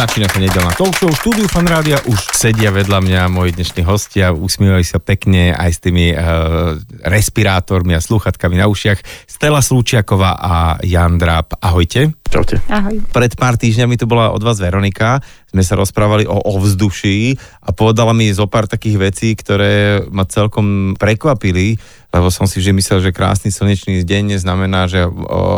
[0.00, 1.12] Začína sa nedelná talk show.
[1.12, 6.16] Štúdiu Fanrádia už sedia vedľa mňa moji dnešní hostia, usmievajú sa pekne aj s tými
[6.16, 6.72] uh,
[7.04, 8.96] respirátormi a slúchatkami na ušiach.
[9.28, 11.52] Stella Slúčiaková a Jan Dráp.
[11.60, 12.16] Ahojte.
[12.32, 12.64] Čaute.
[12.72, 12.96] Ahoj.
[13.12, 15.20] Pred pár týždňami tu bola od vás Veronika,
[15.52, 20.96] sme sa rozprávali o ovzduší a povedala mi zo pár takých vecí, ktoré ma celkom
[20.96, 21.76] prekvapili,
[22.10, 25.06] lebo som si že myslel, že krásny slnečný deň znamená, že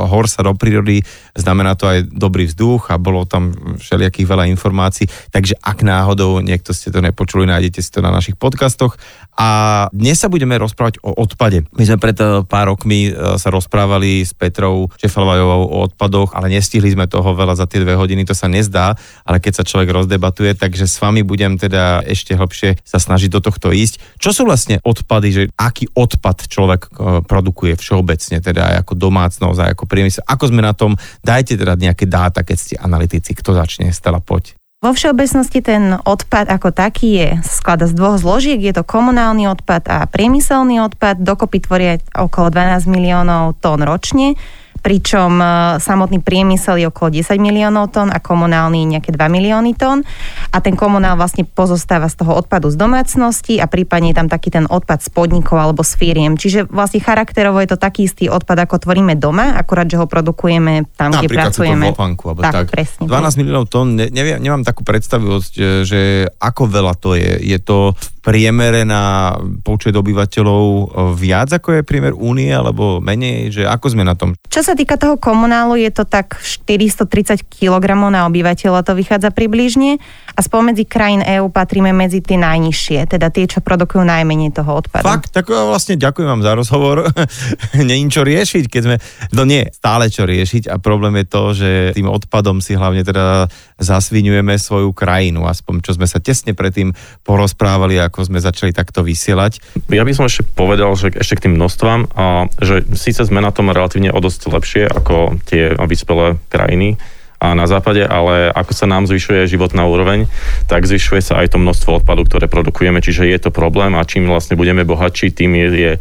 [0.08, 5.08] hor sa do prírody, znamená to aj dobrý vzduch a bolo tam všelijakých veľa informácií,
[5.32, 8.96] takže ak náhodou niekto ste to nepočuli, nájdete si to na našich podcastoch
[9.32, 9.48] a
[9.96, 11.64] dnes sa budeme rozprávať o odpade.
[11.72, 16.52] My sme pred eh, pár rokmi eh, sa rozprávali s Petrou Čefalvajovou o odpadoch, ale
[16.52, 18.92] nestihli sme toho veľa za tie dve hodiny, to sa nezdá,
[19.24, 23.40] ale keď sa človek rozdebatuje, takže s vami budem teda ešte hlbšie sa snažiť do
[23.40, 24.20] tohto ísť.
[24.20, 26.90] Čo sú vlastne odpady, že aký odpad človek eh,
[27.22, 30.22] produkuje všeobecne, teda aj ako domácnosť, aj ako priemysel.
[30.26, 30.94] Ako sme na tom?
[31.20, 33.34] Dajte teda nejaké dáta, keď ste analytici.
[33.34, 33.90] Kto začne?
[33.92, 34.56] Stela, poď.
[34.82, 38.58] Vo všeobecnosti ten odpad ako taký je sklada z dvoch zložiek.
[38.58, 41.22] Je to komunálny odpad a priemyselný odpad.
[41.22, 44.34] Dokopy tvoria okolo 12 miliónov tón ročne
[44.82, 45.46] pričom e,
[45.78, 50.02] samotný priemysel je okolo 10 miliónov tón a komunálny nejaké 2 milióny tón.
[50.50, 54.50] A ten komunál vlastne pozostáva z toho odpadu z domácnosti a prípadne je tam taký
[54.50, 56.34] ten odpad z podnikov alebo z firiem.
[56.34, 60.90] Čiže vlastne charakterovo je to taký istý odpad, ako tvoríme doma, akurát, že ho produkujeme
[60.98, 61.94] tam, kde pracujeme.
[61.94, 62.66] Napríklad alebo tak, tak.
[62.74, 67.38] Presne, 12 miliónov tón, ne, neviem, nemám takú predstavivosť, že ako veľa to je.
[67.38, 69.34] Je to v priemere na
[69.66, 70.84] počet obyvateľov e,
[71.18, 74.34] viac ako je priemer únie, alebo menej, že ako sme na tom?
[74.48, 79.28] Čo sa sa týka toho komunálu, je to tak 430 kg na obyvateľa, to vychádza
[79.28, 80.00] približne.
[80.32, 85.04] A spomedzi krajín EÚ patríme medzi tie najnižšie, teda tie, čo produkujú najmenej toho odpadu.
[85.04, 87.04] Fakt, tak vlastne ďakujem vám za rozhovor.
[87.76, 88.96] Není čo riešiť, keď sme...
[89.36, 93.52] No nie, stále čo riešiť a problém je to, že tým odpadom si hlavne teda
[93.76, 96.96] zasvinujeme svoju krajinu, aspoň čo sme sa tesne predtým
[97.28, 99.84] porozprávali, ako sme začali takto vysielať.
[99.92, 103.52] Ja by som ešte povedal, že ešte k tým množstvám, a, že síce sme na
[103.52, 106.94] tom relatívne o dosť lepšie ako tie vyspelé krajiny.
[107.42, 110.30] A na západe, ale ako sa nám zvyšuje životná úroveň,
[110.70, 114.30] tak zvyšuje sa aj to množstvo odpadu, ktoré produkujeme, čiže je to problém a čím
[114.30, 115.92] vlastne budeme bohatší, tým je, je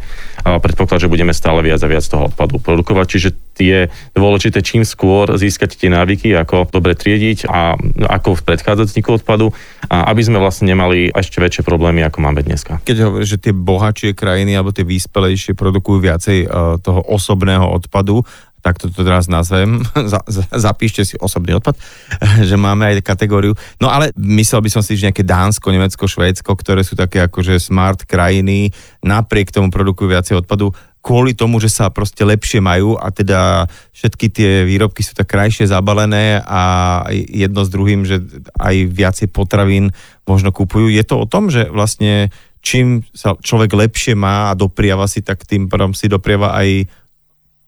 [0.46, 3.28] predpoklad, že budeme stále viac a viac toho odpadu produkovať, čiže
[3.58, 7.74] je dôležité čím skôr získať tie návyky, ako dobre triediť a
[8.06, 9.50] ako predchádzať vzniku odpadu,
[9.90, 12.78] a aby sme vlastne nemali ešte väčšie problémy, ako máme dneska.
[12.86, 18.22] Keď hovoríš, že tie bohatšie krajiny alebo tie vyspelejšie produkujú viacej uh, toho osobného odpadu,
[18.62, 19.82] tak to teraz nazvem,
[20.66, 21.74] zapíšte si osobný odpad,
[22.48, 23.52] že máme aj kategóriu.
[23.82, 27.58] No ale myslel by som si, že nejaké Dánsko, Nemecko, Švédsko, ktoré sú také akože
[27.58, 28.70] smart krajiny,
[29.02, 30.70] napriek tomu produkujú viacej odpadu,
[31.02, 35.66] kvôli tomu, že sa proste lepšie majú a teda všetky tie výrobky sú tak krajšie
[35.66, 38.22] zabalené a jedno s druhým, že
[38.54, 39.90] aj viacej potravín
[40.22, 40.86] možno kupujú.
[40.86, 42.30] Je to o tom, že vlastne
[42.62, 46.86] čím sa človek lepšie má a dopriava si, tak tým pádom si dopriava aj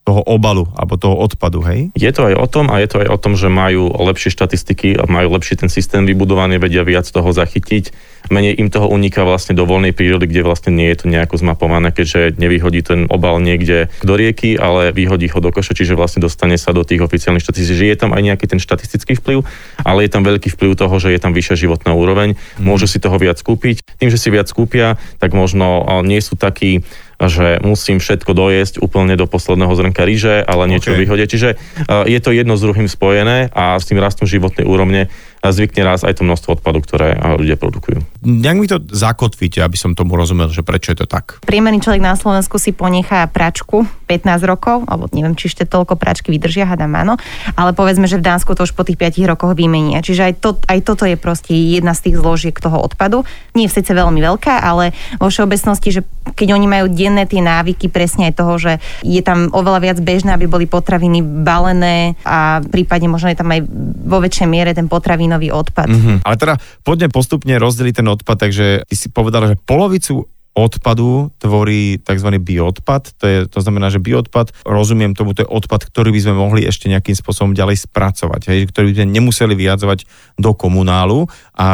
[0.04, 1.88] toho obalu alebo toho odpadu, hej?
[1.97, 5.00] Je to aj o tom a je to aj o tom, že majú lepšie štatistiky
[5.00, 8.12] a majú lepší ten systém vybudovaný, vedia viac toho zachytiť.
[8.28, 11.92] Menej im toho uniká vlastne do voľnej prírody, kde vlastne nie je to nejako zmapované,
[11.92, 16.56] keďže nevyhodí ten obal niekde do rieky, ale vyhodí ho do koša, čiže vlastne dostane
[16.56, 17.76] sa do tých oficiálnych štatistík.
[17.76, 19.44] Že je tam aj nejaký ten štatistický vplyv,
[19.84, 22.65] ale je tam veľký vplyv toho, že je tam vyššia životná úroveň, mm.
[22.65, 23.84] môžu si toho viac kúpiť.
[24.00, 26.81] Tým, že si viac kúpia, tak možno nie sú takí
[27.21, 31.01] že musím všetko dojesť úplne do posledného zrnka ríže, ale niečo okay.
[31.05, 31.27] vyhodia.
[31.31, 35.13] Čiže uh, je to jedno s druhým spojené a s tým rastom životnej úrovne
[35.50, 38.00] zvykne raz aj to množstvo odpadu, ktoré ľudia produkujú.
[38.25, 41.44] Jak mi to zakotvíte, aby som tomu rozumel, že prečo je to tak?
[41.44, 46.33] Priemerný človek na Slovensku si ponechá pračku 15 rokov, alebo neviem, či ešte toľko pračky
[46.33, 47.15] vydržia, hádam áno,
[47.56, 50.00] ale povedzme, že v Dánsku to už po tých 5 rokoch vymenia.
[50.00, 53.28] Čiže aj, to, aj toto je proste jedna z tých zložiek toho odpadu.
[53.53, 56.01] Nie je síce veľmi veľká, ale vo všeobecnosti, že
[56.33, 58.72] keď oni majú denné tie návyky presne aj toho, že
[59.04, 63.60] je tam oveľa viac bežné, aby boli potraviny balené a prípadne možno je tam aj
[64.04, 65.89] vo väčšej miere ten potravín potravinový odpad.
[65.91, 66.16] Mm-hmm.
[66.22, 66.54] Ale teda
[66.86, 72.31] poďme postupne rozdeliť ten odpad, takže ty si povedala, že polovicu odpadu tvorí tzv.
[72.39, 73.19] bioodpad.
[73.19, 76.63] To, je, to znamená, že bioodpad, rozumiem tomu, to je odpad, ktorý by sme mohli
[76.63, 80.07] ešte nejakým spôsobom ďalej spracovať, hej, ktorý by sme nemuseli vyjadzovať
[80.39, 81.27] do komunálu
[81.59, 81.66] a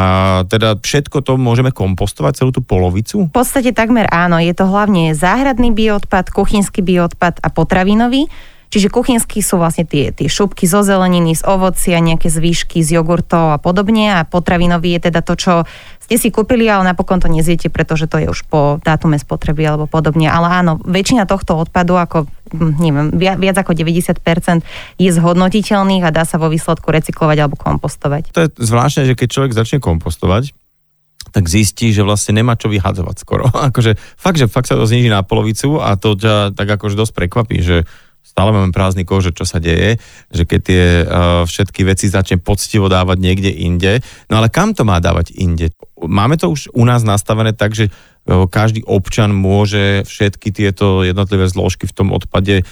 [0.49, 3.29] teda všetko to môžeme kompostovať, celú tú polovicu?
[3.29, 8.33] V podstate takmer áno, je to hlavne záhradný bioodpad, kuchynský bioodpad a potravinový.
[8.71, 13.51] Čiže kuchynský sú vlastne tie, tie šupky zo zeleniny, z ovocia, nejaké zvýšky z jogurtov
[13.51, 15.53] a podobne a potravinový je teda to, čo
[15.99, 19.91] ste si kúpili, ale napokon to nezjete, pretože to je už po dátume spotreby alebo
[19.91, 20.31] podobne.
[20.31, 24.23] Ale áno, väčšina tohto odpadu, ako hm, neviem, viac ako 90%
[24.95, 28.31] je zhodnotiteľných a dá sa vo výsledku recyklovať alebo kompostovať.
[28.31, 30.55] To je zvláštne, že keď človek začne kompostovať,
[31.31, 33.47] tak zistí, že vlastne nemá čo vyhadzovať skoro.
[33.71, 37.13] akože fakt, že fakt sa to zniží na polovicu a to ťa tak akože dosť
[37.15, 37.87] prekvapí, že
[38.21, 39.99] stále máme prázdny kož, čo sa deje,
[40.31, 41.05] že keď tie uh,
[41.43, 43.99] všetky veci začne poctivo dávať niekde inde,
[44.31, 45.75] no ale kam to má dávať inde?
[45.99, 51.45] Máme to už u nás nastavené tak, že uh, každý občan môže všetky tieto jednotlivé
[51.51, 52.63] zložky v tom odpade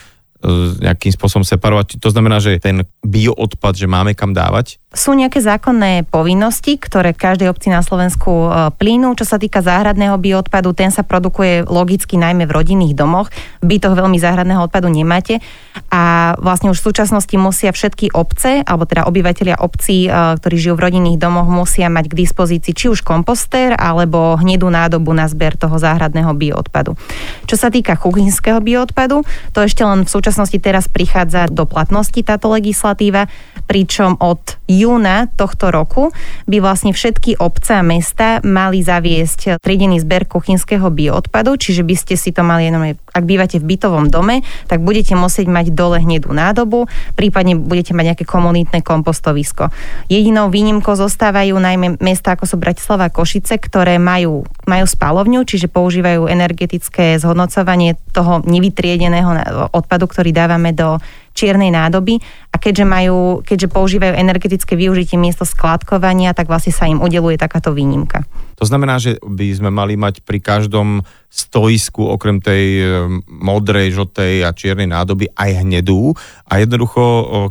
[0.80, 2.00] nejakým spôsobom separovať.
[2.00, 4.80] To znamená, že ten bioodpad, že máme kam dávať?
[4.90, 9.14] Sú nejaké zákonné povinnosti, ktoré každej obci na Slovensku e, plynú.
[9.14, 13.30] Čo sa týka záhradného bioodpadu, ten sa produkuje logicky najmä v rodinných domoch.
[13.62, 15.46] V bytoch veľmi záhradného odpadu nemáte.
[15.94, 20.74] A vlastne už v súčasnosti musia všetky obce, alebo teda obyvateľia obcí, e, ktorí žijú
[20.74, 25.54] v rodinných domoch, musia mať k dispozícii či už kompostér, alebo hnedú nádobu na zber
[25.54, 26.98] toho záhradného bioodpadu.
[27.46, 29.22] Čo sa týka kuchynského bioodpadu,
[29.54, 33.30] to ešte len v súčasnosti teraz prichádza do platnosti táto legislatíva,
[33.70, 36.16] pričom od júna tohto roku
[36.48, 42.16] by vlastne všetky obce a mesta mali zaviesť triedený zber kuchynského bioodpadu, čiže by ste
[42.16, 44.42] si to mali jenom, ak bývate v bytovom dome,
[44.72, 46.88] tak budete musieť mať dole hnedú nádobu,
[47.20, 49.70] prípadne budete mať nejaké komunitné kompostovisko.
[50.08, 56.32] Jedinou výnimkou zostávajú najmä mesta ako sú Bratislava Košice, ktoré majú, majú spalovňu, čiže používajú
[56.32, 59.30] energetické zhodnocovanie toho nevytriedeného
[59.76, 61.02] odpadu, ktorý dávame do
[61.40, 62.20] čiernej nádoby
[62.52, 67.72] a keďže, majú, keďže používajú energetické využitie miesto skladkovania, tak vlastne sa im udeluje takáto
[67.72, 68.28] výnimka.
[68.60, 72.84] To znamená, že by sme mali mať pri každom stojisku okrem tej e,
[73.32, 76.12] modrej, žltej a čiernej nádoby aj hnedú
[76.44, 77.02] a jednoducho,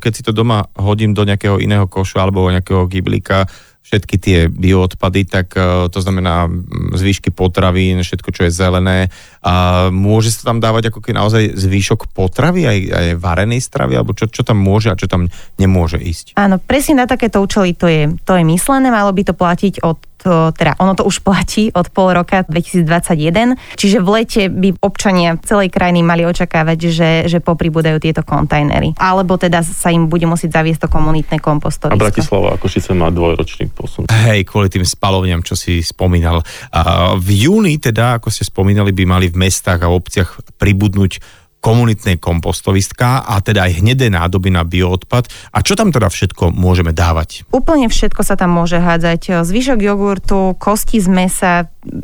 [0.04, 3.48] keď si to doma hodím do nejakého iného košu alebo nejakého gyblíka,
[3.88, 6.44] všetky tie bioodpady, tak uh, to znamená
[6.92, 9.08] zvýšky potravín, všetko, čo je zelené.
[9.42, 14.14] A môže sa tam dávať ako keď naozaj zvýšok potravy, aj, aj varenej stravy, alebo
[14.14, 16.34] čo, čo tam môže a čo tam nemôže ísť?
[16.34, 19.98] Áno, presne na takéto účely to je, to je myslené, malo by to platiť od
[20.18, 25.38] to, teda ono to už platí od pol roka 2021, čiže v lete by občania
[25.46, 28.98] celej krajiny mali očakávať, že, že popribúdajú tieto kontajnery.
[28.98, 31.94] Alebo teda sa im bude musieť zaviesť to komunitné kompostovisko.
[31.94, 34.10] A Bratislava ako síce má dvojročný posun.
[34.10, 36.42] Hej, kvôli tým spalovňam, čo si spomínal.
[36.74, 41.20] A v júni teda, ako ste spomínali, by mali v mestách a obciach pribudnúť
[41.58, 45.26] komunitné kompostovistka a teda aj hnedé nádoby na bioodpad.
[45.50, 47.42] A čo tam teda všetko môžeme dávať?
[47.50, 49.42] Úplne všetko sa tam môže hádzať.
[49.42, 51.52] Zvyšok jogurtu, kosti z mesa,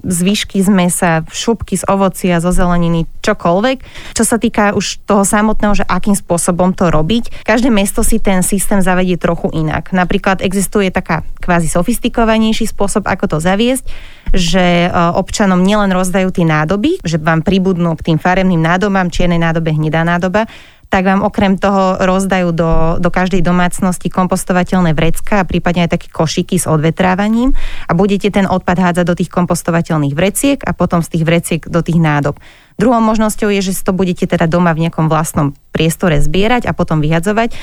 [0.03, 3.79] zvyšky z mesa, šupky z ovocia, zo zeleniny, čokoľvek.
[4.19, 8.43] Čo sa týka už toho samotného, že akým spôsobom to robiť, každé mesto si ten
[8.43, 9.95] systém zavedie trochu inak.
[9.95, 13.87] Napríklad existuje taká kvázi sofistikovanejší spôsob, ako to zaviesť,
[14.35, 19.39] že e, občanom nielen rozdajú tie nádoby, že vám pribudnú k tým farebným nádobám, čiernej
[19.39, 20.51] nádobe, hnedá nádoba,
[20.95, 26.07] tak vám okrem toho rozdajú do, do každej domácnosti kompostovateľné vrecka a prípadne aj také
[26.07, 27.51] košiky s odvetrávaním
[27.91, 31.83] a budete ten odpad hádzať do tých kompostovateľných vreciek a potom z tých vreciek do
[31.83, 32.39] tých nádob.
[32.79, 36.77] Druhou možnosťou je, že si to budete teda doma v nejakom vlastnom priestore zbierať a
[36.79, 37.51] potom vyhadzovať.
[37.51, 37.57] E,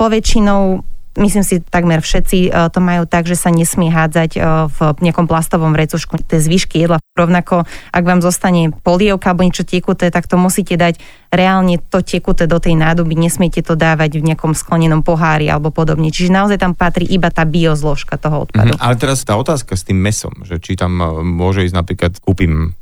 [0.00, 4.40] poväčšinou myslím si, takmer všetci e, to majú tak, že sa nesmie hádzať e,
[4.70, 6.98] v nejakom plastovom vrecušku tie zvyšky jedla.
[7.14, 10.98] Rovnako, ak vám zostane polievka alebo niečo tekuté, tak to musíte dať
[11.30, 16.10] reálne to tekuté do tej nádoby, nesmiete to dávať v nejakom sklenenom pohári alebo podobne.
[16.10, 18.74] Čiže naozaj tam patrí iba tá biozložka toho odpadu.
[18.74, 22.12] Mm-hmm, ale teraz tá otázka s tým mesom, že či tam e, môže ísť napríklad,
[22.18, 22.74] kúpim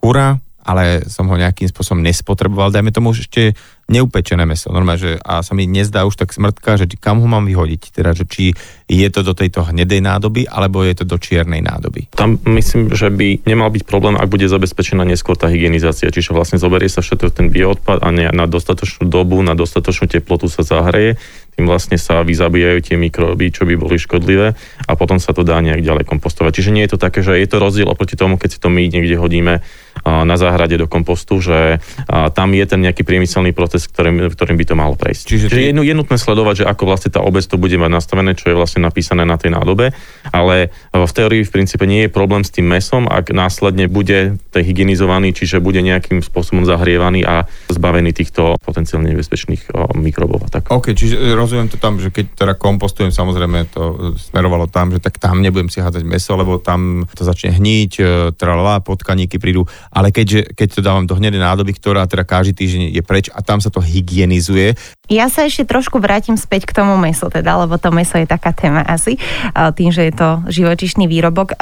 [0.00, 3.52] kura, ale som ho nejakým spôsobom nespotreboval, dajme tomu ešte
[3.90, 4.72] neupečené meso.
[4.72, 7.82] Normálne, že a sa mi nezdá už tak smrtka, že kam ho mám vyhodiť.
[7.92, 8.56] Teda, že či
[8.88, 12.08] je to do tejto hnedej nádoby, alebo je to do čiernej nádoby.
[12.16, 16.08] Tam myslím, že by nemal byť problém, ak bude zabezpečená neskôr tá hygienizácia.
[16.08, 20.48] Čiže vlastne zoberie sa všetko ten bioodpad a ne, na dostatočnú dobu, na dostatočnú teplotu
[20.48, 21.20] sa zahreje
[21.54, 25.62] tým vlastne sa vyzabíjajú tie mikroby, čo by boli škodlivé a potom sa to dá
[25.62, 26.50] nejak ďalej kompostovať.
[26.50, 28.82] Čiže nie je to také, že je to rozdiel oproti tomu, keď si to my
[28.90, 29.62] niekde hodíme
[30.04, 31.78] na záhrade do kompostu, že
[32.10, 35.22] tam je ten nejaký priemyselný proces, ktorým, ktorým by to malo prejsť.
[35.26, 38.38] Čiže, Čiže je, je nutné sledovať, že ako vlastne tá obec to bude mať nastavené,
[38.38, 39.90] čo je vlastne napísané na tej nádobe,
[40.30, 45.34] ale v teórii v princípe nie je problém s tým mesom, ak následne bude hygienizovaný,
[45.34, 50.46] čiže bude nejakým spôsobom zahrievaný a zbavený týchto potenciálne nebezpečných mikrobov.
[50.52, 50.70] Tak.
[50.70, 55.18] OK, čiže rozumiem to tam, že keď teda kompostujem, samozrejme to smerovalo tam, že tak
[55.18, 58.02] tam nebudem si hádzať meso, lebo tam to začne hniť, e,
[58.36, 62.82] tralala, potkaníky prídu, ale keďže, keď to dávam do hnedej nádoby, ktorá teda každý týždeň
[62.92, 64.76] je preč a tam sa to hygienizuje.
[65.08, 68.52] Ja sa ešte trošku vrátim späť k tomu mesu, teda, lebo to meso je taká
[68.52, 69.16] téma asi,
[69.56, 71.56] tým, že je to živočišný výrobok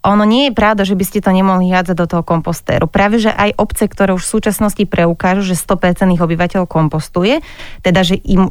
[0.00, 2.88] ono nie je pravda, že by ste to nemohli hádzať do toho kompostéru.
[2.88, 7.44] Práve, že aj obce, ktoré už v súčasnosti preukážu, že 100% obyvateľ kompostuje,
[7.84, 8.48] teda, že im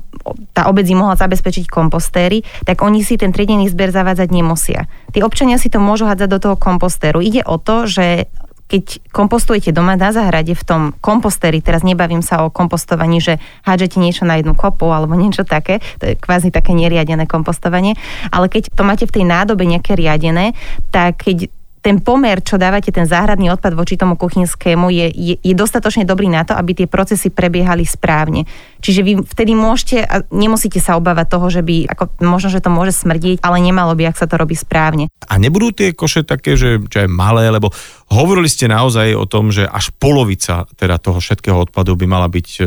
[0.53, 4.85] tá obec im mohla zabezpečiť kompostéry, tak oni si ten triedený zber zavádzať nemusia.
[5.09, 7.17] Tí občania si to môžu hádzať do toho kompostéru.
[7.17, 8.29] Ide o to, že
[8.69, 13.97] keď kompostujete doma na záhrade v tom kompostéri, teraz nebavím sa o kompostovaní, že hádžete
[13.97, 17.97] niečo na jednu kopu alebo niečo také, to je kvázi také neriadené kompostovanie,
[18.29, 20.53] ale keď to máte v tej nádobe nejaké riadené,
[20.93, 21.49] tak keď
[21.79, 26.27] ten pomer, čo dávate ten záhradný odpad voči tomu kuchynskému, je, je, je dostatočne dobrý
[26.27, 28.43] na to, aby tie procesy prebiehali správne.
[28.79, 32.71] Čiže vy vtedy môžete, a nemusíte sa obávať toho, že by, ako, možno, že to
[32.71, 35.11] môže smrdiť, ale nemalo by, ak sa to robí správne.
[35.27, 37.71] A nebudú tie koše také, že čo je malé, lebo
[38.09, 42.47] Hovorili ste naozaj o tom, že až polovica teda toho všetkého odpadu by mala byť
[42.57, 42.61] e,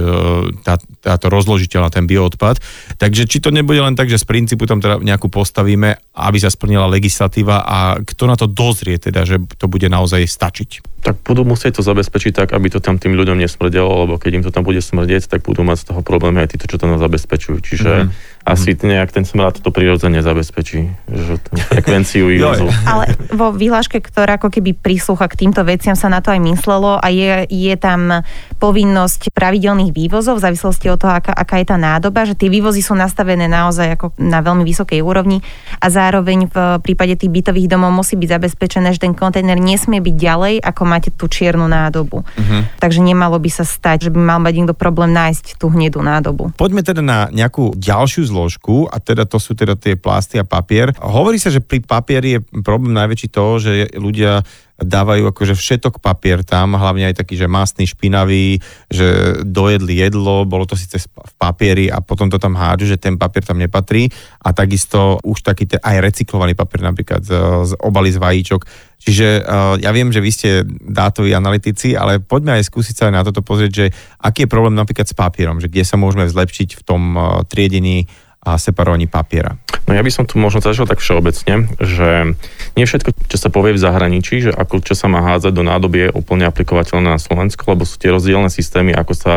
[0.63, 2.63] tá, táto rozložiteľná, ten bioodpad.
[2.95, 6.47] Takže či to nebude len tak, že z princípu tam teda nejakú postavíme, aby sa
[6.47, 10.92] splnila legislatíva a kto na to dozrie, teda, že to bude naozaj stačiť?
[11.03, 14.45] Tak budú musieť to zabezpečiť tak, aby to tam tým ľuďom nesmrdelo, lebo keď im
[14.47, 17.03] to tam bude smrdieť, tak budú mať z toho problémy aj títo, čo to nám
[17.03, 17.59] zabezpečujú.
[17.59, 18.42] Čiže mm-hmm.
[18.43, 22.67] Asi nejak ten smrad to prirodzene zabezpečí, že tú frekvenciu vývozu.
[22.85, 26.99] Ale vo výhláške, ktorá ako keby príslucha k týmto veciam sa na to aj myslelo
[26.99, 28.27] a je, je tam
[28.59, 32.83] povinnosť pravidelných vývozov v závislosti od toho, aká, aká je tá nádoba, že tie vývozy
[32.83, 35.39] sú nastavené naozaj ako na veľmi vysokej úrovni
[35.79, 40.15] a zároveň v prípade tých bytových domov musí byť zabezpečené, že ten kontajner nesmie byť
[40.19, 42.27] ďalej ako máte tú čiernu nádobu.
[42.27, 42.63] Uh-huh.
[42.83, 46.51] Takže nemalo by sa stať, že by mal mať niekto problém nájsť tú hnedú nádobu.
[46.59, 50.97] Poďme teda na nejakú ďalšiu zložku a teda to sú teda tie plasty a papier.
[50.97, 54.41] Hovorí sa, že pri papieri je problém najväčší toho, že ľudia
[54.83, 58.59] dávajú akože všetok papier tam, hlavne aj taký, že masný, špinavý,
[58.91, 63.15] že dojedli jedlo, bolo to síce v papieri a potom to tam hádžu, že ten
[63.15, 64.11] papier tam nepatrí
[64.43, 67.33] a takisto už taký ten, aj recyklovaný papier napríklad z,
[67.69, 68.63] z obaly z vajíčok.
[69.03, 73.15] Čiže uh, ja viem, že vy ste dátoví analytici, ale poďme aj skúsiť sa aj
[73.19, 73.87] na toto pozrieť, že
[74.23, 78.07] aký je problém napríklad s papierom, že kde sa môžeme zlepšiť v tom uh, triedení
[78.43, 79.55] a separovaní papiera.
[79.87, 82.35] No ja by som tu možno začal tak všeobecne, že
[82.75, 86.11] nie všetko, čo sa povie v zahraničí, že ako čo sa má hádzať do nádoby
[86.11, 89.33] je úplne aplikovateľné na Slovensku, lebo sú tie rozdielne systémy, ako sa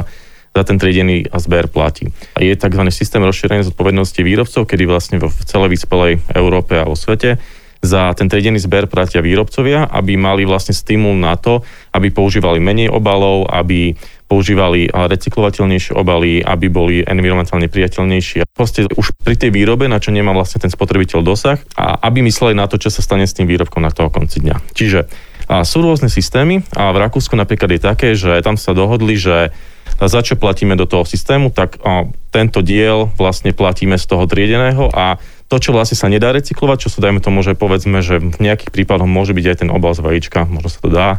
[0.55, 2.09] za ten triedený zber platí.
[2.33, 2.81] A je tzv.
[2.87, 7.37] systém rozšírenej zodpovednosti výrobcov, kedy vlastne v celej vyspelej Európe a vo svete
[7.85, 11.61] za ten triedený zber platia výrobcovia, aby mali vlastne stimul na to,
[11.93, 13.93] aby používali menej obalov, aby
[14.25, 18.49] používali recyklovateľnejšie obaly, aby boli environmentálne priateľnejšie.
[18.51, 22.57] Proste už pri tej výrobe, na čo nemá vlastne ten spotrebiteľ dosah a aby mysleli
[22.57, 24.73] na to, čo sa stane s tým výrobkom na toho konci dňa.
[24.73, 24.99] Čiže
[25.45, 29.53] a sú rôzne systémy a v Rakúsku napríklad je také, že tam sa dohodli, že
[30.01, 34.89] za čo platíme do toho systému, tak a, tento diel vlastne platíme z toho triedeného
[34.89, 38.37] a to, čo vlastne sa nedá recyklovať, čo sa dajme tomu, že povedzme, že v
[38.41, 41.09] nejakých prípadoch môže byť aj ten obal z vajíčka, možno sa to dá,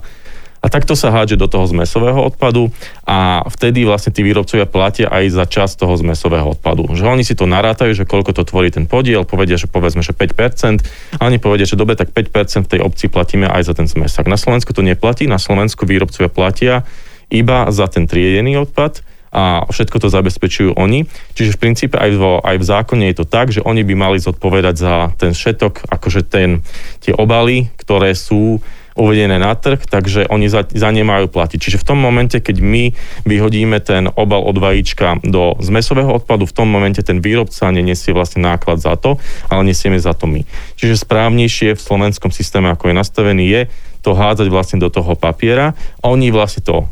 [0.66, 2.75] a takto sa hádže do toho zmesového odpadu
[3.06, 6.90] a vtedy vlastne tí výrobcovia platia aj za čas toho zmesového odpadu.
[6.90, 10.11] Že oni si to narátajú, že koľko to tvorí ten podiel, povedia, že povedzme, že
[10.11, 13.87] 5%, a oni povedia, že dobre, tak 5% v tej obci platíme aj za ten
[13.87, 14.26] zmesak.
[14.26, 16.82] Na Slovensku to neplatí, na Slovensku výrobcovia platia
[17.30, 19.06] iba za ten triedený odpad,
[19.37, 21.04] a všetko to zabezpečujú oni.
[21.37, 24.16] Čiže v princípe aj, vo, aj v zákone je to tak, že oni by mali
[24.16, 26.64] zodpovedať za ten všetok, akože ten,
[27.04, 28.64] tie obaly, ktoré sú
[28.97, 31.59] uvedené na trh, takže oni za, za ne majú platiť.
[31.61, 32.85] Čiže v tom momente, keď my
[33.29, 38.43] vyhodíme ten obal od vajíčka do zmesového odpadu, v tom momente ten výrobca nenesie vlastne
[38.43, 39.21] náklad za to,
[39.53, 40.43] ale nesieme za to my.
[40.81, 43.62] Čiže správnejšie v slovenskom systéme, ako je nastavený, je
[44.07, 45.75] to hádzať vlastne do toho papiera.
[46.07, 46.87] Oni vlastne to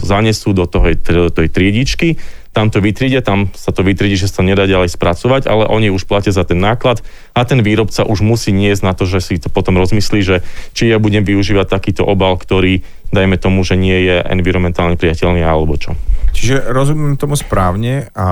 [0.00, 0.96] zanesú do, toho,
[1.28, 2.16] tej triedičky
[2.52, 6.04] tam to vytriedia, tam sa to vytriedí, že sa nedá ďalej spracovať, ale oni už
[6.04, 7.00] platia za ten náklad
[7.32, 10.36] a ten výrobca už musí niesť na to, že si to potom rozmyslí, že
[10.76, 15.80] či ja budem využívať takýto obal, ktorý dajme tomu, že nie je environmentálne priateľný alebo
[15.80, 15.96] čo.
[16.32, 18.28] Čiže rozumiem tomu správne a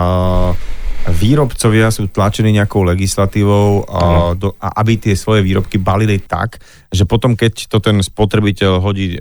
[1.09, 7.07] výrobcovia sú tlačení nejakou legislatívou, a, do, a aby tie svoje výrobky balili tak, že
[7.07, 9.19] potom, keď to ten spotrebiteľ hodí e,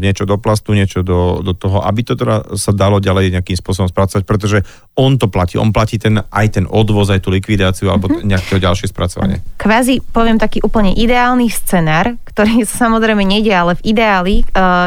[0.00, 3.92] niečo do plastu, niečo do, do toho, aby to teda sa dalo ďalej nejakým spôsobom
[3.92, 4.58] spracovať, pretože
[4.96, 5.60] on to platí.
[5.60, 8.24] On platí ten, aj ten odvoz, aj tú likvidáciu alebo mm-hmm.
[8.24, 9.44] nejaké ďalšie spracovanie.
[9.60, 14.44] Kvázi poviem taký úplne ideálny scenár, ktorý samozrejme nejde, ale v ideáli, e,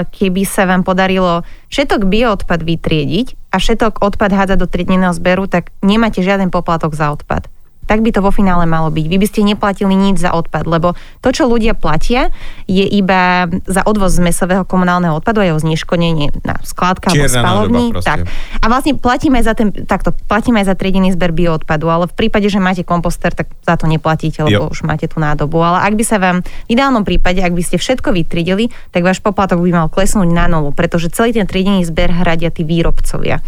[0.10, 5.69] keby sa vám podarilo všetok bioodpad vytriediť a všetok odpad hádzať do triedneného zberu, tak
[5.86, 7.45] nemáte žiaden poplatok za odpad
[7.84, 9.06] tak by to vo finále malo byť.
[9.08, 12.32] Vy by ste neplatili nič za odpad, lebo to, čo ľudia platia,
[12.66, 17.86] je iba za odvoz z mesového komunálneho odpadu a jeho zneškodnenie na skládka alebo spalovní.
[18.00, 18.28] Tak.
[18.60, 22.48] A vlastne platíme za ten, takto, platíme aj za triedený zber bioodpadu, ale v prípade,
[22.48, 24.74] že máte komposter, tak za to neplatíte, lebo jo.
[24.74, 25.60] už máte tú nádobu.
[25.60, 29.20] Ale ak by sa vám, v ideálnom prípade, ak by ste všetko vytriedili, tak váš
[29.20, 33.44] poplatok by mal klesnúť na nulu, pretože celý ten triedený zber hradia tí výrobcovia.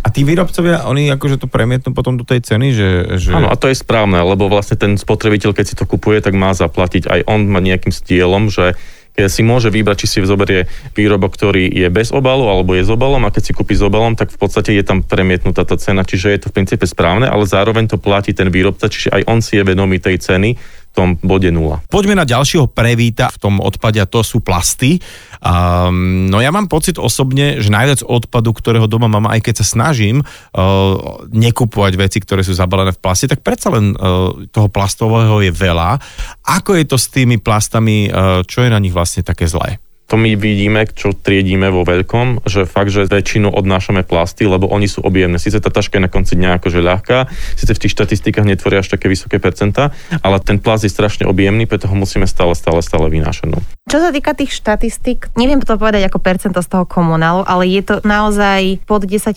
[0.00, 2.88] A tí výrobcovia, oni akože to premietnú potom do tej ceny, že,
[3.20, 3.30] že...
[3.36, 6.56] Áno, a to je správne, lebo vlastne ten spotrebiteľ, keď si to kupuje, tak má
[6.56, 8.74] zaplatiť aj on má nejakým stielom, že
[9.10, 12.90] keď si môže vybrať, či si zoberie výrobok, ktorý je bez obalu alebo je s
[12.90, 16.06] obalom a keď si kúpi s obalom, tak v podstate je tam premietnutá tá cena,
[16.06, 19.44] čiže je to v princípe správne, ale zároveň to platí ten výrobca, čiže aj on
[19.44, 20.56] si je vedomý tej ceny,
[20.90, 21.78] tom bode nula.
[21.86, 24.98] Poďme na ďalšieho prevíta v tom odpade a to sú plasty.
[25.40, 29.66] Um, no ja mám pocit osobne, že najviac odpadu, ktorého doma mám, aj keď sa
[29.66, 35.40] snažím uh, nekupovať veci, ktoré sú zabalené v plaste, tak predsa len uh, toho plastového
[35.40, 35.96] je veľa.
[36.44, 39.80] Ako je to s tými plastami, uh, čo je na nich vlastne také zlé?
[40.10, 44.90] To my vidíme, čo triedíme vo veľkom, že fakt, že väčšinu odnášame plasty, lebo oni
[44.90, 45.38] sú objemné.
[45.38, 48.98] Sice tá taška je na konci dňa akože ľahká, sice v tých štatistikách netvoria až
[48.98, 49.94] také vysoké percentá,
[50.26, 53.54] ale ten plast je strašne objemný, preto ho musíme stále, stále, stále vynášať.
[53.54, 53.62] No.
[53.86, 57.82] Čo sa týka tých štatistik, neviem to povedať ako percento z toho komunálu, ale je
[57.86, 59.30] to naozaj pod 10%,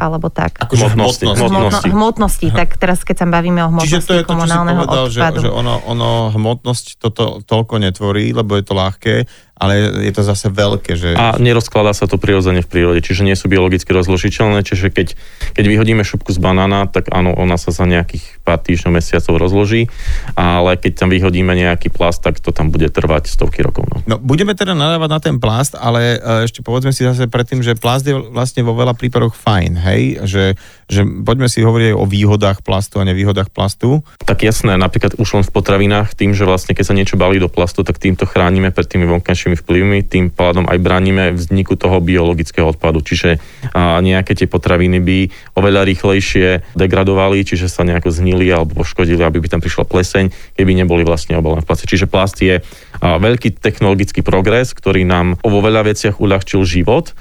[0.00, 0.56] alebo tak.
[0.64, 1.44] Akože hmotnosti.
[1.44, 5.04] Hmotnosti, hmotnosti tak teraz keď sa bavíme o hmotnosti Čiže to je to, komunálneho povedal,
[5.12, 5.40] odpadu.
[5.44, 9.14] Že, že ono, ono hmotnosť toto toľko netvorí, lebo je to ľahké,
[9.60, 10.96] ale je to zase veľké.
[10.96, 11.08] Že...
[11.20, 15.12] A nerozkladá sa to prirodzene v prírode, čiže nie sú biologicky rozložiteľné, čiže keď,
[15.52, 19.92] keď vyhodíme šupku z banána, tak áno, ona sa za nejakých pár týždňov, mesiacov rozloží,
[20.32, 23.84] ale keď tam vyhodíme nejaký plast, tak to tam bude trvať stovky rokov.
[23.86, 23.96] No.
[24.08, 27.76] no budeme teda nadávať na ten plast, ale e, ešte povedzme si zase predtým, že
[27.76, 30.44] plast je vlastne vo veľa prípadoch fajn, hej, že,
[30.88, 34.00] že poďme si hovoriť o výhodách plastu a nevýhodách plastu.
[34.24, 37.52] Tak jasné, napríklad už len v potravinách, tým, že vlastne keď sa niečo balí do
[37.52, 41.98] plastu, tak týmto chránime pred tými vonkajšími vonkajšími vplyvmi, tým pádom aj bránime vzniku toho
[41.98, 43.02] biologického odpadu.
[43.02, 43.42] Čiže
[43.74, 45.18] nejaké tie potraviny by
[45.58, 50.72] oveľa rýchlejšie degradovali, čiže sa nejako znili alebo poškodili, aby by tam prišla pleseň, keby
[50.78, 51.90] neboli vlastne obalené v plaste.
[51.90, 52.62] Čiže plast je
[53.00, 57.16] veľký technologický progres, ktorý nám vo veľa veciach uľahčil život.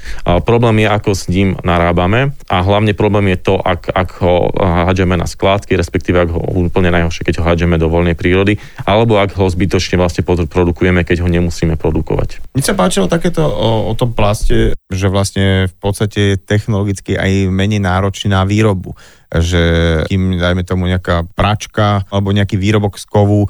[0.45, 5.15] Problém je, ako s ním narábame a hlavne problém je to, ak, ak ho hádžeme
[5.15, 9.39] na skládky, respektíve ak ho úplne najhoršie, keď ho hádžeme do voľnej prírody, alebo ak
[9.39, 12.43] ho zbytočne vlastne produkujeme, keď ho nemusíme produkovať fungovať.
[12.51, 17.47] Mne sa páčilo takéto o, o tom plaste, že vlastne v podstate je technologicky aj
[17.47, 18.95] menej náročný na výrobu
[19.29, 19.61] že
[20.09, 23.45] kým, dajme tomu, nejaká pračka alebo nejaký výrobok z kovu,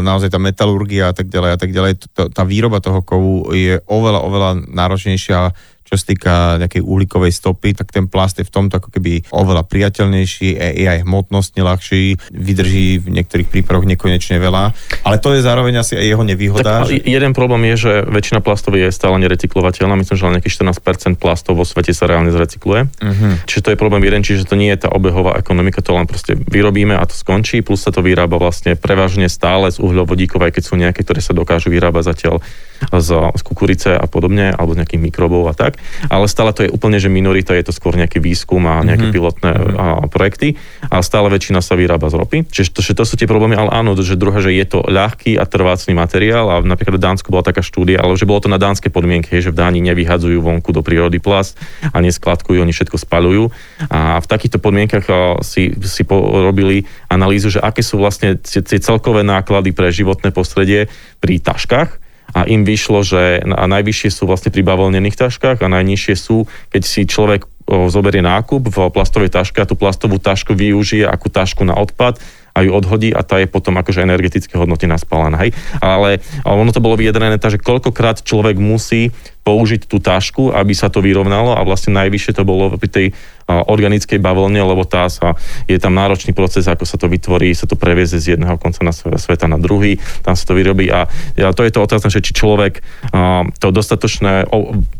[0.00, 1.92] naozaj tá metalurgia a tak ďalej a tak ďalej,
[2.32, 5.52] tá výroba toho kovu je oveľa, oveľa náročnejšia
[5.84, 9.68] čo sa týka nejakej uhlíkovej stopy, tak ten plast je v tomto ako keby oveľa
[9.68, 14.72] priateľnejší, je aj hmotnostne ľahší, vydrží v niektorých prípadoch nekonečne veľa,
[15.04, 16.82] ale to je zároveň asi aj jeho nevýhoda.
[16.82, 17.04] Tak, že...
[17.04, 21.60] Jeden problém je, že väčšina plastov je stále nerecyklovateľná, myslím, že len nejakých 14% plastov
[21.60, 22.88] vo svete sa reálne zrecykluje.
[22.88, 23.34] Uh-huh.
[23.44, 26.32] Čiže to je problém jeden, čiže to nie je tá obehová ekonomika, to len proste
[26.34, 30.62] vyrobíme a to skončí, plus sa to vyrába vlastne prevažne stále z uhľovodíkov, aj keď
[30.64, 32.40] sú nejaké, ktoré sa dokážu vyrábať zatiaľ
[32.88, 36.62] z, z kukurice a podobne, alebo z nejakých mikrobov a tak tak, ale stále to
[36.62, 39.16] je úplne, že minorita, je to skôr nejaký výskum a nejaké mm-hmm.
[39.16, 39.74] pilotné mm-hmm.
[39.74, 40.54] a, projekty
[40.86, 42.38] a stále väčšina sa vyrába z ropy.
[42.46, 45.34] Čiže to, že to sú tie problémy, ale áno, že druhé, že je to ľahký
[45.34, 48.60] a trvácný materiál a napríklad v Dánsku bola taká štúdia, ale že bolo to na
[48.60, 53.50] dánske podmienky, že v Dáni nevyhadzujú vonku do prírody plast a neskladkujú, oni všetko spalujú
[53.90, 55.06] a v takýchto podmienkach
[55.42, 60.86] si, si porobili analýzu, že aké sú vlastne tie celkové náklady pre životné prostredie
[61.18, 62.03] pri taškách
[62.34, 66.82] a im vyšlo, že a najvyššie sú vlastne pri bavlnených taškách a najnižšie sú, keď
[66.82, 71.72] si človek zoberie nákup v plastovej taške a tú plastovú tašku využije ako tašku na
[71.72, 72.20] odpad
[72.54, 75.40] a ju odhodí a tá je potom akože energetické hodnoty naspálená.
[75.42, 75.56] Hej?
[75.82, 79.10] Ale, ale ono to bolo vyjadrené, že koľkokrát človek musí
[79.44, 83.06] použiť tú tašku, aby sa to vyrovnalo a vlastne najvyššie to bolo pri tej
[83.44, 85.36] organickej bavlne, lebo tá sa,
[85.68, 88.92] je tam náročný proces, ako sa to vytvorí, sa to previeze z jedného konca na
[88.94, 91.04] sveta na druhý, tam sa to vyrobí a,
[91.36, 92.80] a to je to otázne, že či človek
[93.12, 94.48] a, to dostatočné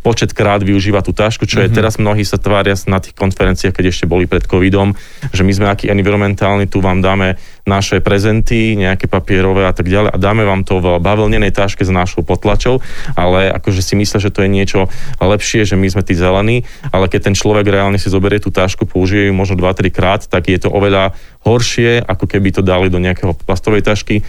[0.04, 1.64] počet krát využíva tú tašku, čo mm-hmm.
[1.64, 1.76] je mhm.
[1.76, 4.92] teraz mnohí sa tvária na tých konferenciách, keď ešte boli pred covidom,
[5.32, 10.12] že my sme aký environmentálni, tu vám dáme naše prezenty, nejaké papierové a tak ďalej
[10.12, 12.84] a dáme vám to v bavlnenej taške s našou potlačou,
[13.16, 14.80] ale akože si myslia, že to je niečo
[15.16, 18.84] lepšie, že my sme tí zelení, ale keď ten človek reálne si zoberie tú tašku,
[18.84, 21.16] použije ju možno 2-3 krát, tak je to oveľa
[21.48, 24.20] horšie, ako keby to dali do nejakého plastovej tašky,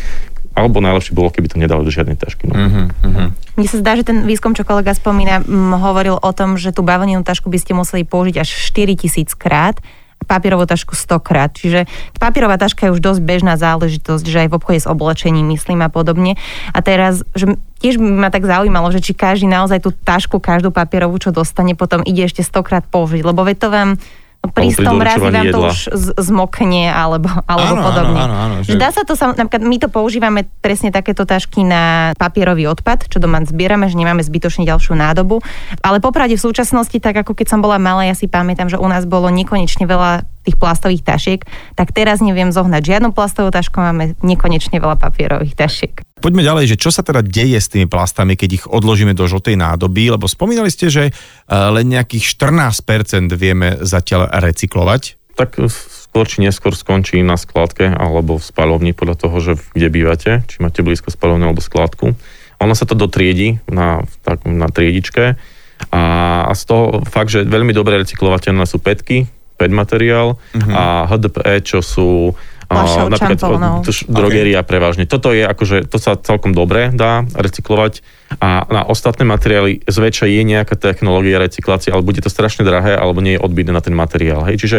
[0.55, 2.47] alebo najlepšie bolo, keby to nedali do žiadnej tašky.
[2.47, 2.55] No.
[2.55, 3.27] Uh-huh, uh-huh.
[3.59, 6.79] Mne sa zdá, že ten výskum, čo kolega spomína, m, hovoril o tom, že tú
[6.79, 9.83] bavlnenú tašku by ste museli použiť až 4000 krát,
[10.25, 11.54] papierovú tašku 100 krát.
[11.54, 11.86] Čiže
[12.17, 15.89] papierová taška je už dosť bežná záležitosť, že aj v obchode s oblečením, myslím a
[15.93, 16.36] podobne.
[16.73, 20.73] A teraz, že tiež by ma tak zaujímalo, že či každý naozaj tú tašku, každú
[20.73, 23.21] papierovú, čo dostane, potom ide ešte stokrát použiť.
[23.21, 23.89] Lebo veď to vám
[24.49, 25.79] pri tom razy vám to už
[26.19, 28.19] zmokne alebo, alebo áno, podobne.
[28.19, 28.75] Áno, áno, áno, že...
[28.75, 33.41] Dá sa to, napríklad my to používame presne takéto tašky na papierový odpad, čo doma
[33.47, 35.39] zbierame, že nemáme zbytočne ďalšiu nádobu.
[35.79, 38.88] Ale popravde v súčasnosti, tak ako keď som bola malá, ja si pamätám, že u
[38.89, 41.41] nás bolo nekonečne veľa tých plastových tašiek,
[41.73, 46.05] tak teraz neviem zohnať žiadnu plastovú tašku, máme nekonečne veľa papierových tašiek.
[46.21, 49.60] Poďme ďalej, že čo sa teda deje s tými plastami, keď ich odložíme do žltej
[49.60, 51.13] nádoby, lebo spomínali ste, že eh,
[51.49, 55.19] len nejakých 14% vieme zatiaľ recyklovať.
[55.36, 60.31] Tak skôr či neskôr skončí na skladke alebo v spalovni podľa toho, že kde bývate,
[60.47, 62.15] či máte blízko spalovne alebo skladku.
[62.63, 65.36] Ono sa to dotriedi na, tak, na triedičke
[65.91, 66.03] a,
[66.47, 69.34] a z toho fakt, že veľmi dobre recyklovateľné sú petky, PET
[69.71, 70.71] materiál uh-huh.
[70.75, 74.69] a HDPE, čo sú uh, napríklad drogeria okay.
[74.69, 75.03] prevažne.
[75.05, 78.01] Toto je akože, to sa celkom dobre dá recyklovať
[78.41, 83.21] a na ostatné materiály zväčša je nejaká technológia recyklácie, ale bude to strašne drahé alebo
[83.21, 84.43] nie je odbytné na ten materiál.
[84.49, 84.65] Hej?
[84.65, 84.77] Čiže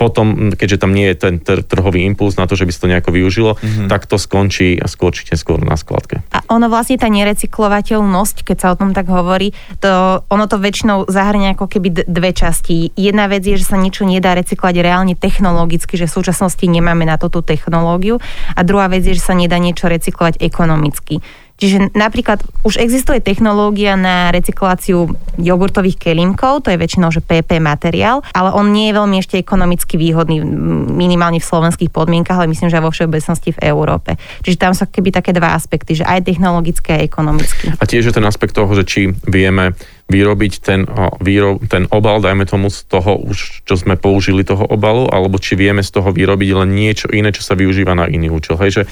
[0.00, 3.10] potom, keďže tam nie je ten trhový impuls na to, že by sa to nejako
[3.12, 3.88] využilo, mm-hmm.
[3.92, 6.24] tak to skončí skôr či neskôr na skladke.
[6.32, 11.06] A ono vlastne tá nerecyklovateľnosť, keď sa o tom tak hovorí, to, ono to väčšinou
[11.06, 12.96] zahrňa ako keby dve časti.
[12.96, 17.20] Jedna vec je, že sa niečo nedá recyklovať reálne technologicky, že v súčasnosti nemáme na
[17.20, 18.18] to tú technológiu.
[18.56, 21.20] A druhá vec je, že sa nedá niečo recyklovať ekonomicky.
[21.56, 25.08] Čiže napríklad už existuje technológia na recykláciu
[25.40, 29.96] jogurtových kelímkov, to je väčšinou že PP materiál, ale on nie je veľmi ešte ekonomicky
[29.96, 30.44] výhodný,
[30.92, 34.20] minimálne v slovenských podmienkach, ale myslím, že aj vo všeobecnosti v Európe.
[34.44, 37.72] Čiže tam sú keby také dva aspekty, že aj technologické a ekonomické.
[37.80, 39.72] A tiež je ten aspekt toho, že či vieme
[40.06, 40.86] vyrobiť ten,
[41.18, 45.58] výrob, ten obal, dajme tomu z toho už, čo sme použili toho obalu, alebo či
[45.58, 48.54] vieme z toho vyrobiť len niečo iné, čo sa využíva na iný účel.
[48.54, 48.82] Hej, že,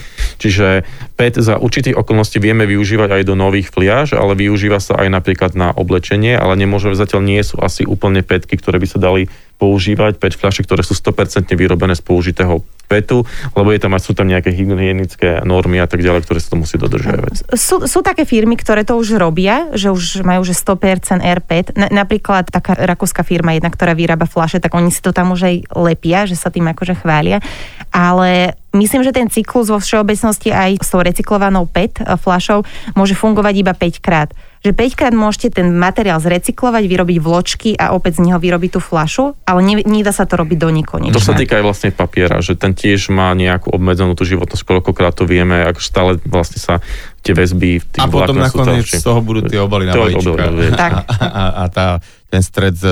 [0.43, 0.67] čiže
[1.15, 5.55] PET za určitých okolností vieme využívať aj do nových fliaž, ale využíva sa aj napríklad
[5.55, 10.19] na oblečenie, ale nemôžeme, zatiaľ nie sú asi úplne petky, ktoré by sa dali používať,
[10.19, 13.25] 5 fľašiek, ktoré sú 100% vyrobené z použitého petu,
[13.57, 16.77] lebo je tam, sú tam nejaké hygienické normy a tak ďalej, ktoré sa to musí
[16.77, 17.57] dodržiavať.
[17.57, 21.73] Sú, sú také firmy, ktoré to už robia, že už majú že 100% AirPet.
[21.75, 25.49] Na, napríklad taká rakúska firma jedna, ktorá vyrába fľaše, tak oni si to tam už
[25.49, 27.41] aj lepia, že sa tým akože chvália.
[27.89, 32.67] Ale myslím, že ten cyklus vo všeobecnosti aj s tou recyklovanou PET fľašou
[32.99, 34.31] môže fungovať iba 5 krát
[34.65, 38.81] že 5 krát môžete ten materiál zrecyklovať, vyrobiť vločky a opäť z neho vyrobiť tú
[38.81, 41.13] flašu, ale ne, nedá sa to robiť do nekonečna.
[41.13, 45.13] To sa týka aj vlastne papiera, že ten tiež má nejakú obmedzenú tú životnosť, koľkokrát
[45.13, 46.81] to vieme, ako stále vlastne sa
[47.21, 50.45] tie väzby v tých A potom nakoniec z toho budú tie obaly na vajíčka.
[50.85, 51.87] A, a, a tá,
[52.29, 52.85] ten stred z,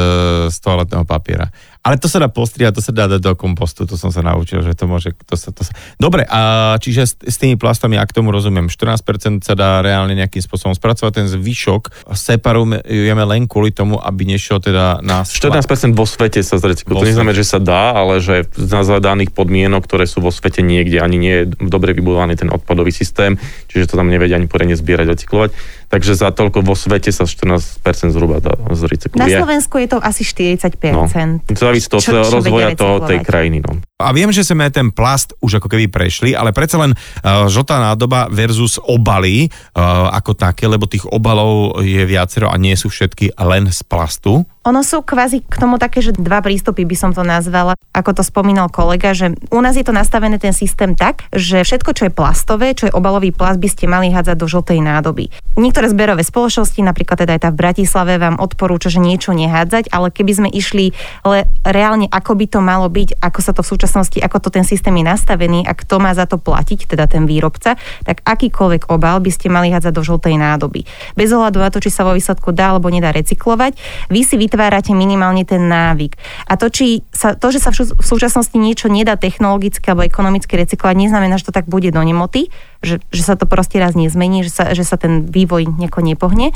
[0.48, 1.48] z toaletného papiera.
[1.82, 4.62] Ale to sa dá postriať, to sa dá dať do kompostu, to som sa naučil,
[4.62, 5.18] že to môže...
[5.26, 5.74] To sa, to sa...
[5.98, 10.38] Dobre, a čiže s, s tými plastami, ak tomu rozumiem, 14% sa dá reálne nejakým
[10.38, 15.26] spôsobom spracovať, ten zvyšok separujeme len kvôli tomu, aby nešiel teda na...
[15.26, 17.02] 14% vo svete sa zrecykluje.
[17.02, 21.02] To neznamená, že sa dá, ale že na zadaných podmienok, ktoré sú vo svete niekde,
[21.02, 25.18] ani nie je dobre vybudovaný ten odpadový systém, čiže to tam nevedia ani poriadne zbierať,
[25.18, 25.50] recyklovať
[25.92, 27.84] Takže za toľko vo svete sa 14%
[28.16, 29.20] zhruba dá zrecykluje.
[29.20, 30.88] Na Slovensku je to asi 40%.
[30.88, 31.04] No,
[31.52, 33.64] to závisí od rozvoja toho, tej krajiny.
[33.64, 33.80] No.
[34.02, 37.78] A viem, že sme ten plast už ako keby prešli, ale predsa len uh, žltá
[37.78, 43.38] nádoba versus obaly uh, ako také, lebo tých obalov je viacero a nie sú všetky
[43.38, 44.42] len z plastu.
[44.62, 48.22] Ono sú kvázi k tomu také, že dva prístupy by som to nazvala, ako to
[48.22, 52.14] spomínal kolega, že u nás je to nastavené ten systém tak, že všetko, čo je
[52.14, 55.34] plastové, čo je obalový plast, by ste mali hádzať do žltej nádoby.
[55.58, 60.14] Niektoré zberové spoločnosti, napríklad teda aj tá v Bratislave, vám odporúča, že niečo nehádzať, ale
[60.14, 60.94] keby sme išli
[61.26, 64.62] ale reálne, ako by to malo byť, ako sa to v súčasnosti, ako to ten
[64.62, 67.74] systém je nastavený a kto má za to platiť, teda ten výrobca,
[68.06, 70.86] tak akýkoľvek obal by ste mali hádzať do žltej nádoby.
[71.18, 73.74] Bez ohľadu na to, či sa vo výsledku dá alebo nedá recyklovať,
[74.06, 76.20] vy si vytvárate minimálne ten návyk.
[76.44, 81.08] A to, či sa, to, že sa v súčasnosti niečo nedá technologicky alebo ekonomicky recyklovať,
[81.08, 82.52] neznamená, že to tak bude do nemoty,
[82.84, 86.52] že, že sa to proste raz nezmení, že sa, že sa ten vývoj nejako nepohne,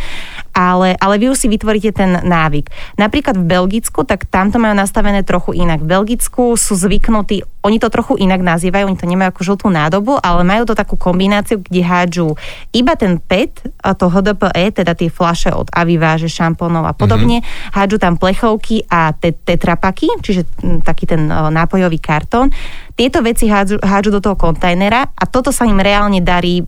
[0.53, 2.69] ale, ale vy už si vytvoríte ten návyk.
[3.01, 5.81] Napríklad v Belgicku, tak tamto majú nastavené trochu inak.
[5.81, 10.23] V Belgicku sú zvyknutí, oni to trochu inak nazývajú, oni to nemajú ako žltú nádobu,
[10.23, 12.39] ale majú to takú kombináciu, kde hádžu
[12.71, 17.75] iba ten PET, a to HDPE, teda tie flaše od Aviváže, šampónov a podobne, mm-hmm.
[17.75, 20.47] hádžu tam plechovky a te, tetrapaky, čiže
[20.87, 22.55] taký ten nápojový kartón
[22.97, 26.65] tieto veci hádžu, hádžu do toho kontajnera a toto sa im reálne darí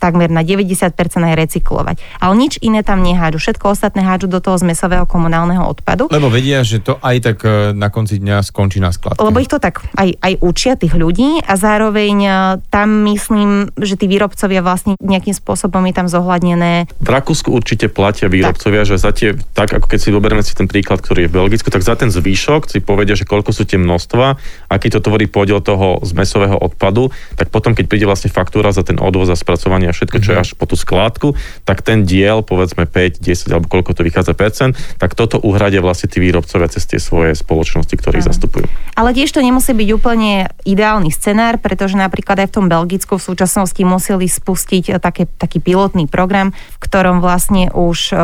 [0.00, 1.96] takmer na 90% aj recyklovať.
[2.18, 3.38] Ale nič iné tam nehádžu.
[3.38, 6.08] Všetko ostatné hádžu do toho zmesového komunálneho odpadu.
[6.08, 9.20] Lebo vedia, že to aj tak e, na konci dňa skončí na skladke.
[9.20, 12.30] Lebo ich to tak aj, aj učia tých ľudí a zároveň e,
[12.72, 16.88] tam myslím, že tí výrobcovia vlastne nejakým spôsobom je tam zohľadnené.
[16.98, 18.88] V Rakúsku určite platia výrobcovia, tak.
[18.88, 21.68] že za tie, tak ako keď si zoberieme si ten príklad, ktorý je v Belgicku,
[21.68, 24.40] tak za ten zvýšok si povedia, že koľko sú tie množstva,
[24.72, 28.96] aký to tvorí podiel toho zmesového odpadu, tak potom, keď príde vlastne faktúra za ten
[28.96, 30.44] odvoz a spracovanie a všetko, čo je mhm.
[30.46, 31.34] až po tú skládku,
[31.66, 36.06] tak ten diel, povedzme 5, 10 alebo koľko to vychádza percent, tak toto uhradia vlastne
[36.06, 38.70] tí výrobcovia cez tie svoje spoločnosti, ktoré ich zastupujú.
[38.94, 43.26] Ale tiež to nemusí byť úplne ideálny scenár, pretože napríklad aj v tom Belgicku v
[43.34, 48.18] súčasnosti museli spustiť eh, také, taký pilotný program, v ktorom vlastne už um,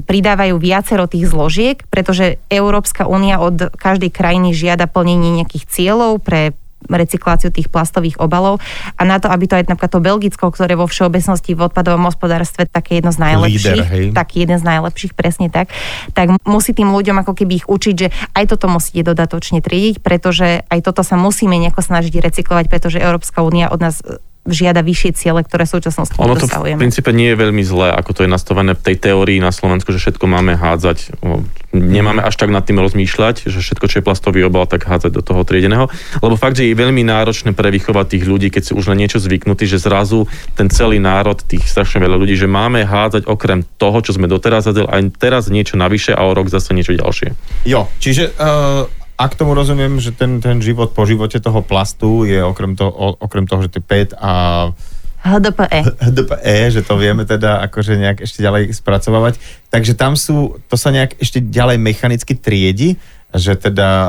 [0.00, 6.56] pridávajú viacero tých zložiek, pretože Európska únia od každej krajiny žiada plnenie nejakých cieľov pre
[6.86, 8.62] recykláciu tých plastových obalov
[8.94, 12.70] a na to, aby to aj napríklad to Belgicko, ktoré vo všeobecnosti v odpadovom hospodárstve
[12.70, 15.74] také jedno z najlepších, Líder, taký jeden z najlepších, presne tak,
[16.14, 20.62] tak musí tým ľuďom ako keby ich učiť, že aj toto musíte dodatočne triediť, pretože
[20.70, 24.00] aj toto sa musíme nejako snažiť recyklovať, pretože Európska únia od nás
[24.48, 28.10] žiada vyššie ciele, ktoré v súčasnosti ono to v princípe nie je veľmi zlé, ako
[28.16, 31.20] to je nastavené v tej teórii na Slovensku, že všetko máme hádzať.
[31.68, 35.20] Nemáme až tak nad tým rozmýšľať, že všetko, čo je plastový obal, tak hádzať do
[35.20, 35.92] toho triedeného.
[36.24, 39.68] Lebo fakt, že je veľmi náročné prevychovať tých ľudí, keď si už na niečo zvyknutí,
[39.68, 40.24] že zrazu
[40.56, 44.64] ten celý národ, tých strašne veľa ľudí, že máme hádzať okrem toho, čo sme doteraz
[44.64, 47.36] hádzali, aj teraz niečo navyše a o rok zase niečo ďalšie.
[47.68, 52.38] Jo, čiže uh ak tomu rozumiem, že ten, ten život po živote toho plastu je
[52.38, 52.86] okrem, to,
[53.18, 54.32] okrem toho, že to je PET a
[55.18, 55.98] HDPE.
[55.98, 59.42] HDPE, že to vieme teda akože nejak ešte ďalej spracovávať.
[59.74, 62.94] Takže tam sú, to sa nejak ešte ďalej mechanicky triedi,
[63.28, 63.88] že teda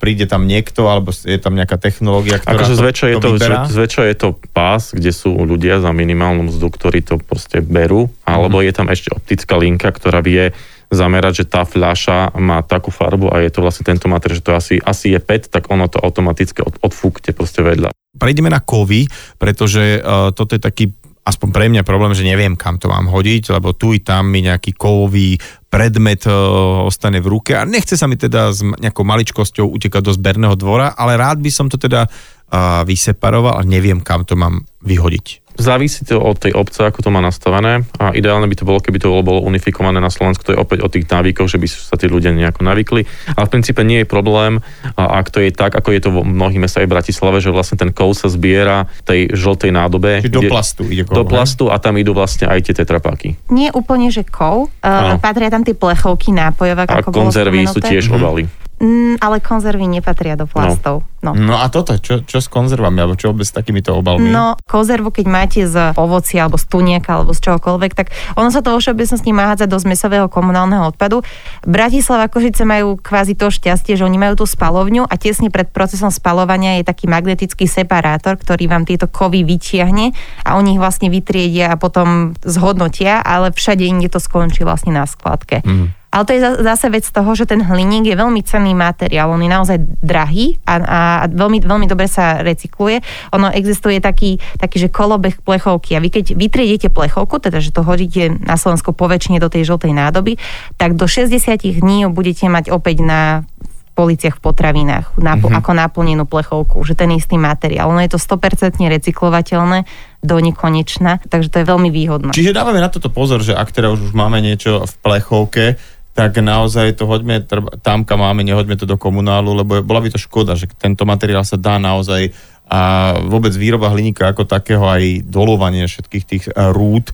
[0.00, 3.72] príde tam niekto, alebo je tam nejaká technológia, ktorá akože to, zväčša je to, to
[3.74, 8.62] zväčša je to pás, kde sú ľudia za minimálnu mzdu, ktorí to proste berú, alebo
[8.62, 8.68] mm-hmm.
[8.70, 10.56] je tam ešte optická linka, ktorá vie
[10.90, 14.52] zamerať, že tá fľaša má takú farbu a je to vlastne tento materiál, že to
[14.52, 17.94] asi, asi je PET, tak ono to automaticky od, odfúkte proste vedľa.
[18.18, 19.06] Prejdeme na kovy,
[19.38, 20.84] pretože uh, toto je taký
[21.20, 24.42] aspoň pre mňa problém, že neviem, kam to mám hodiť, lebo tu i tam mi
[24.42, 25.38] nejaký kovový
[25.70, 26.34] predmet uh,
[26.82, 30.90] ostane v ruke a nechce sa mi teda s nejakou maličkosťou utekať do zberného dvora,
[30.98, 32.10] ale rád by som to teda
[32.50, 35.50] uh, vyseparoval a neviem, kam to mám vyhodiť.
[35.60, 38.96] Závisí to od tej obce, ako to má nastavené a ideálne by to bolo, keby
[38.96, 42.08] to bolo unifikované na Slovensku, to je opäť o tých návykoch, že by sa tí
[42.08, 43.04] ľudia nejako navykli,
[43.36, 44.64] ale v princípe nie je problém,
[44.96, 47.92] ak to je tak, ako je to v mnohých mestách v Bratislave, že vlastne ten
[47.92, 50.24] kov sa zbiera tej žltej nádobe.
[50.24, 53.36] Čiže do plastu ide kov, Do plastu a tam idú vlastne aj tie tetrapáky.
[53.52, 58.48] Nie úplne, že kov, uh, patria tam tie plechovky nápojové, ako konzervy sú tiež obaly.
[58.80, 61.04] Mm, ale konzervy nepatria do plastov.
[61.20, 61.36] No.
[61.36, 61.36] No.
[61.36, 64.32] no a toto, čo, čo s konzervami, alebo čo vôbec s takýmito obalmi?
[64.32, 68.08] No, konzervu, keď máte z ovoci, alebo z tunieka, alebo z čohokoľvek, tak
[68.40, 71.20] ono sa to vo všeobecnosti má hádzať do zmesového komunálneho odpadu.
[71.68, 76.08] Bratislava Košice majú kvázi to šťastie, že oni majú tú spalovňu a tesne pred procesom
[76.08, 80.16] spalovania je taký magnetický separátor, ktorý vám tieto kovy vytiahne
[80.48, 85.04] a oni ich vlastne vytriedia a potom zhodnotia, ale všade inde to skončí vlastne na
[85.04, 85.60] skladke.
[85.68, 85.99] Mm.
[86.10, 89.46] Ale to je zase vec toho, že ten hliník je veľmi cenný materiál, on je
[89.46, 90.98] naozaj drahý a, a
[91.30, 92.98] veľmi, veľmi dobre sa recykluje.
[93.30, 97.86] Ono existuje taký, taký, že kolobeh plechovky a vy keď vytriedete plechovku, teda že to
[97.86, 100.34] hodíte na Slovensku poväčšine do tej žltej nádoby,
[100.74, 101.30] tak do 60
[101.78, 103.46] dní budete mať opäť na
[103.94, 105.60] policiach v potravinách napl- mm-hmm.
[105.60, 107.92] ako naplnenú plechovku, že ten istý materiál.
[107.92, 109.84] Ono je to 100% recyklovateľné
[110.24, 112.32] do nekonečna, takže to je veľmi výhodné.
[112.32, 115.64] Čiže dávame na toto pozor, že ak teda už máme niečo v plechovke,
[116.10, 117.46] tak naozaj to hoďme
[117.80, 121.46] tam, kam máme, nehoďme to do komunálu, lebo bola by to škoda, že tento materiál
[121.46, 122.34] sa dá naozaj
[122.70, 122.80] a
[123.26, 127.10] vôbec výroba hliníka ako takého, aj dolovanie všetkých tých eh, rúd,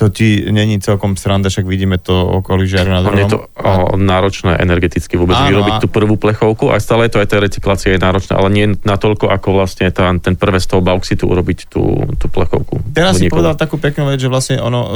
[0.00, 3.20] to ti není celkom sranda, však vidíme to okolí žiaru na druhom.
[3.20, 5.80] Je to o, náročné energeticky vôbec Áno, vyrobiť a...
[5.84, 9.60] tú prvú plechovku a stále to aj tá recyklácia je náročná, ale nie natoľko ako
[9.60, 12.80] vlastne tá, ten prvé z toho bauxitu urobiť tú, tú plechovku.
[12.96, 14.90] Teraz si povedal takú peknú vec, že vlastne ono, e,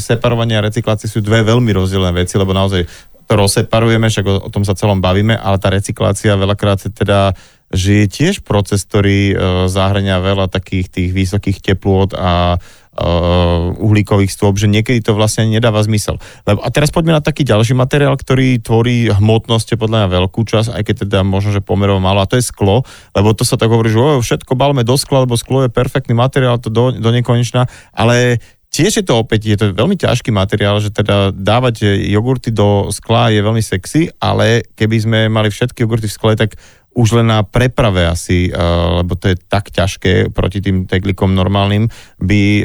[0.00, 2.88] separovanie a recyklácie sú dve veľmi rozdielne veci, lebo naozaj
[3.28, 7.36] to rozseparujeme, však o, o tom sa celom bavíme, ale tá recyklácia veľakrát teda
[7.74, 9.34] že je tiež proces, ktorý e,
[9.66, 12.62] zahrania veľa takých tých vysokých teplôt a
[12.96, 16.16] uh, uhlíkových stôp, že niekedy to vlastne nedáva zmysel.
[16.48, 20.72] Lebo, a teraz poďme na taký ďalší materiál, ktorý tvorí hmotnosť podľa mňa veľkú časť,
[20.72, 23.68] aj keď teda možno, že pomerovo málo, a to je sklo, lebo to sa tak
[23.68, 27.10] hovorí, že o, všetko balme do skla, lebo sklo je perfektný materiál, to do, do
[27.12, 32.52] nekonečna, ale Tiež je to opäť, je to veľmi ťažký materiál, že teda dávať jogurty
[32.52, 36.60] do skla je veľmi sexy, ale keby sme mali všetky jogurty v skle, tak
[36.96, 41.92] už len na preprave asi, uh, lebo to je tak ťažké proti tým teglikom normálnym,
[42.16, 42.42] by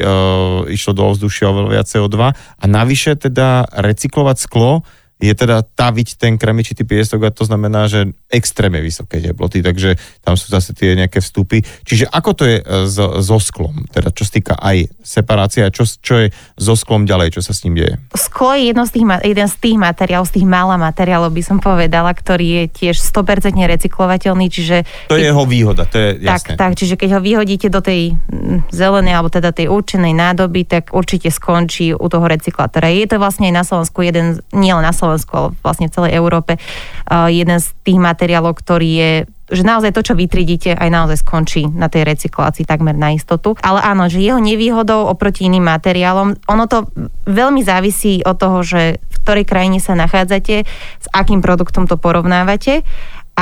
[0.72, 4.88] išlo do ovzdušia oveľa viac CO2 a navyše teda recyklovať sklo
[5.22, 10.34] je teda taviť ten kremičitý piesok a to znamená, že extrémne vysoké teploty, takže tam
[10.34, 11.62] sú zase tie nejaké vstupy.
[11.86, 13.86] Čiže ako to je e, so, so sklom?
[13.94, 17.62] Teda čo sa týka aj separácia, čo, čo je so sklom ďalej, čo sa s
[17.62, 18.02] ním deje?
[18.18, 21.62] Sklo je jedno z tých, jeden z tých materiálov, z tých mála materiálov by som
[21.62, 24.82] povedala, ktorý je tiež 100% recyklovateľný, čiže...
[25.06, 26.58] To je jeho výhoda, to je jasné.
[26.58, 28.18] Tak, tak, čiže keď ho vyhodíte do tej
[28.74, 32.90] zelenej alebo teda tej určenej nádoby, tak určite skončí u toho recyklátora.
[32.90, 36.16] Je to vlastne aj na Slovensku jeden, nielen na Slovensku, Slovensku, ale vlastne v celej
[36.16, 36.56] Európe,
[37.28, 39.12] jeden z tých materiálov, ktorý je
[39.52, 43.52] že naozaj to, čo vytridíte, aj naozaj skončí na tej recyklácii takmer na istotu.
[43.60, 46.88] Ale áno, že jeho nevýhodou oproti iným materiálom, ono to
[47.28, 52.80] veľmi závisí od toho, že v ktorej krajine sa nachádzate, s akým produktom to porovnávate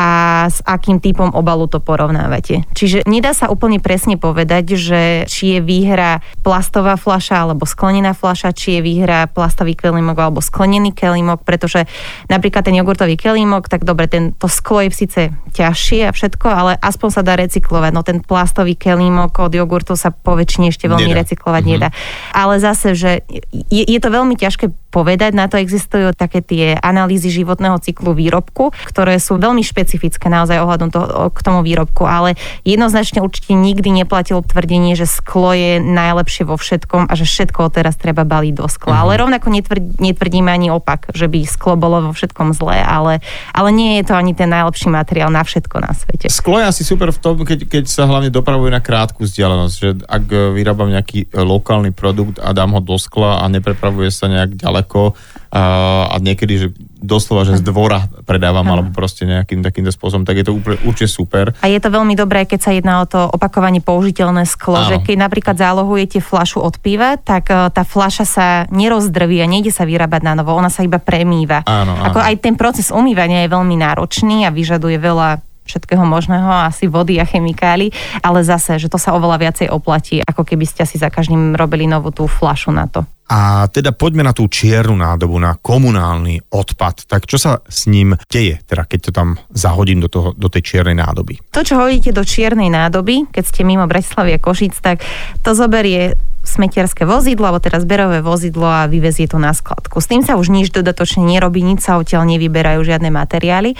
[0.00, 0.06] a
[0.48, 2.64] s akým typom obalu to porovnávate.
[2.72, 8.56] Čiže nedá sa úplne presne povedať, že či je výhra plastová fľaša alebo sklenená fľaša,
[8.56, 11.84] či je výhra plastový kelímok alebo sklenený kelímok, pretože
[12.32, 15.20] napríklad ten jogurtový kelímok, tak dobre, ten, to sklo je síce
[15.52, 17.92] ťažšie a všetko, ale aspoň sa dá recyklovať.
[17.92, 21.20] No ten plastový kelímok od jogurtu sa po väčšine ešte veľmi nedá.
[21.20, 21.82] recyklovať mm-hmm.
[21.84, 21.88] nedá.
[22.32, 23.28] Ale zase, že
[23.68, 28.74] je, je to veľmi ťažké povedať, na to existujú také tie analýzy životného cyklu výrobku,
[28.90, 33.90] ktoré sú veľmi špeciálne špecifické naozaj ohľadom toho, k tomu výrobku, ale jednoznačne určite nikdy
[33.90, 38.70] neplatilo tvrdenie, že sklo je najlepšie vo všetkom a že všetko teraz treba baliť do
[38.70, 38.94] skla.
[38.94, 39.03] Uh-huh.
[39.11, 43.18] Ale rovnako netvrdí, netvrdíme ani opak, že by sklo bolo vo všetkom zlé, ale,
[43.50, 46.31] ale nie je to ani ten najlepší materiál na všetko na svete.
[46.31, 49.88] Sklo je asi super v tom, keď, keď sa hlavne dopravuje na krátku vzdialenosť, že
[50.07, 55.18] ak vyrábam nejaký lokálny produkt a dám ho do skla a neprepravuje sa nejak ďaleko,
[55.50, 56.68] a niekedy, že
[57.02, 58.72] doslova, že z dvora predávam ano.
[58.78, 61.50] alebo proste nejakým takýmto spôsobom, tak je to úplne, určite super.
[61.58, 64.86] A je to veľmi dobré, keď sa jedná o to opakovanie použiteľné sklo, ano.
[64.86, 69.74] že keď napríklad zálohujete flašu od piva, tak e, tá flaša sa nerozdrví a nejde
[69.74, 71.66] sa vyrábať na novo, ona sa iba premýva.
[71.66, 72.14] Áno, áno.
[72.14, 77.22] Ako aj ten proces umývania je veľmi náročný a vyžaduje veľa všetkého možného, asi vody
[77.22, 77.94] a chemikály,
[78.26, 81.86] ale zase, že to sa oveľa viacej oplatí, ako keby ste si za každým robili
[81.86, 83.06] novú tú flašu na to.
[83.30, 87.06] A teda poďme na tú čiernu nádobu, na komunálny odpad.
[87.06, 90.66] Tak čo sa s ním deje, teda keď to tam zahodím do, toho, do tej
[90.66, 91.38] čiernej nádoby?
[91.54, 95.06] To, čo hodíte do čiernej nádoby, keď ste mimo Bratislavia Košic, tak
[95.46, 100.00] to zoberie smetierské vozidlo, alebo teraz zberové vozidlo a vyvezie to na skladku.
[100.00, 103.76] S tým sa už nič dodatočne nerobí, nič sa odtiaľ nevyberajú žiadne materiály,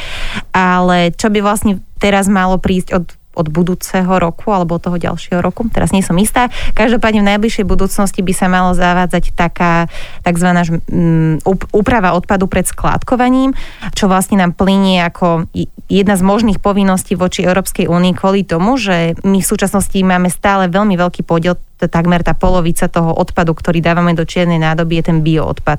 [0.55, 3.05] ale čo by vlastne teraz malo prísť od
[3.41, 5.65] od budúceho roku alebo od toho ďalšieho roku.
[5.73, 6.53] Teraz nie som istá.
[6.77, 9.89] Každopádne v najbližšej budúcnosti by sa malo zavádzať taká
[10.23, 10.49] tzv.
[10.93, 11.41] Mm,
[11.73, 13.57] úprava odpadu pred skládkovaním,
[13.97, 15.49] čo vlastne nám plinie ako
[15.89, 20.69] jedna z možných povinností voči Európskej únii kvôli tomu, že my v súčasnosti máme stále
[20.69, 25.19] veľmi veľký podiel takmer tá polovica toho odpadu, ktorý dávame do čiernej nádoby, je ten
[25.25, 25.79] bioodpad.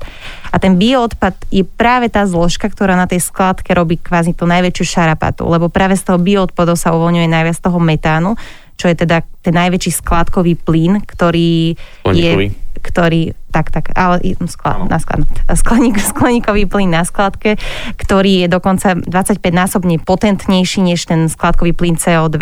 [0.50, 4.84] A ten bioodpad je práve tá zložka, ktorá na tej skladke robí kvázi tú najväčšiu
[4.88, 8.34] šarapatu, lebo práve z toho bioodpadu sa uvoľňuje najviac toho metánu,
[8.80, 12.46] čo je teda ten najväčší skladkový plyn, ktorý Skleníkový.
[12.50, 15.22] je ktorý, tak, tak, ale skla, na sklad,
[15.54, 17.56] skleník, skleníkový plyn na skladke,
[17.96, 22.36] ktorý je dokonca 25-násobne potentnejší než ten skladkový plyn CO2,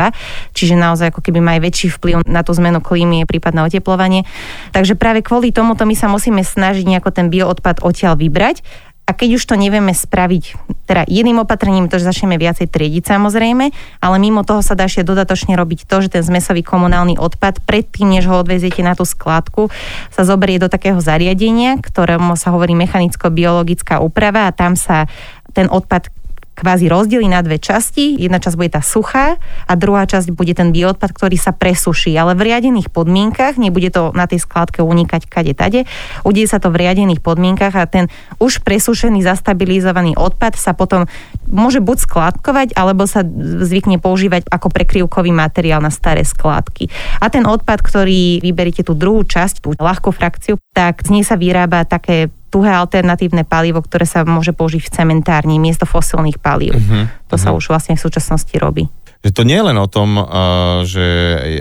[0.57, 4.25] čiže naozaj ako keby má aj väčší vplyv na tú zmenu klímy, prípadné oteplovanie.
[4.73, 8.65] Takže práve kvôli tomuto my sa musíme snažiť nejako ten bioodpad odtiaľ vybrať
[9.11, 13.75] a keď už to nevieme spraviť, teda jedným opatrením to, že začneme viacej triediť samozrejme,
[13.99, 18.07] ale mimo toho sa dá ešte dodatočne robiť to, že ten zmesový komunálny odpad predtým,
[18.07, 19.67] než ho odveziete na tú skladku,
[20.15, 25.11] sa zoberie do takého zariadenia, ktorému sa hovorí mechanicko-biologická úprava a tam sa
[25.51, 26.15] ten odpad
[26.61, 28.21] kvázi rozdelí na dve časti.
[28.21, 32.37] Jedna časť bude tá suchá a druhá časť bude ten bioodpad, ktorý sa presuší, ale
[32.37, 35.89] v riadených podmienkach, nebude to na tej skladke unikať kade tade,
[36.29, 41.09] udeje sa to v riadených podmienkach a ten už presušený, zastabilizovaný odpad sa potom
[41.49, 43.25] môže buď skladkovať, alebo sa
[43.65, 46.93] zvykne používať ako prekryvkový materiál na staré skladky.
[47.19, 51.39] A ten odpad, ktorý vyberiete tú druhú časť, tú ľahkú frakciu, tak z nej sa
[51.39, 56.75] vyrába také tuhé alternatívne palivo, ktoré sa môže použiť v cementárni miesto fosilných palív.
[56.75, 57.43] Uh-huh, to uh-huh.
[57.43, 57.57] sa mhm.
[57.57, 58.91] už vlastne v súčasnosti robí.
[59.21, 61.05] Že to nie je len o tom, uh, že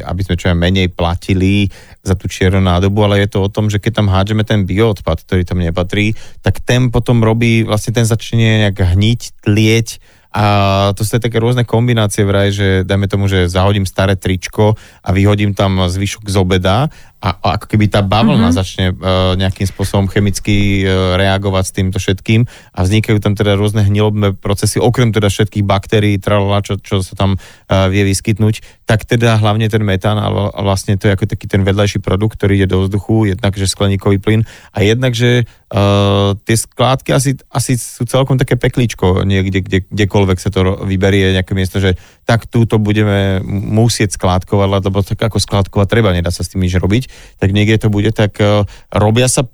[0.07, 1.67] aby sme čo aj menej platili
[1.99, 5.27] za tú čiernu nádobu, ale je to o tom, že keď tam hádžeme ten bioodpad,
[5.27, 9.87] ktorý tam nepatrí, tak ten potom robí, vlastne ten začne nejak hniť, tlieť,
[10.29, 10.45] a
[10.93, 15.57] to sú také rôzne kombinácie vraj, že dajme tomu, že zahodím staré tričko a vyhodím
[15.57, 18.59] tam zvyšok z obeda a, a ako keby tá bavlna mm-hmm.
[18.59, 23.83] začne uh, nejakým spôsobom chemicky uh, reagovať s týmto všetkým a vznikajú tam teda rôzne
[23.83, 29.03] hnilobné procesy, okrem teda všetkých baktérií, tralala, čo, čo sa tam uh, vie vyskytnúť, tak
[29.03, 30.31] teda hlavne ten metán a
[30.63, 34.17] vlastne to je ako taký ten vedľajší produkt, ktorý ide do vzduchu, jednak že skleníkový
[34.23, 39.79] plyn a jednak, že Uh, tie skládky asi, asi sú celkom také peklíčko niekde, kde,
[39.85, 41.93] kdekoľvek sa to vyberie nejaké miesto, že
[42.25, 46.73] tak túto budeme musieť skládkovať, lebo tak ako skládkovať treba, nedá sa s tým nič
[46.73, 49.45] robiť, tak niekde to bude, tak uh, robia sa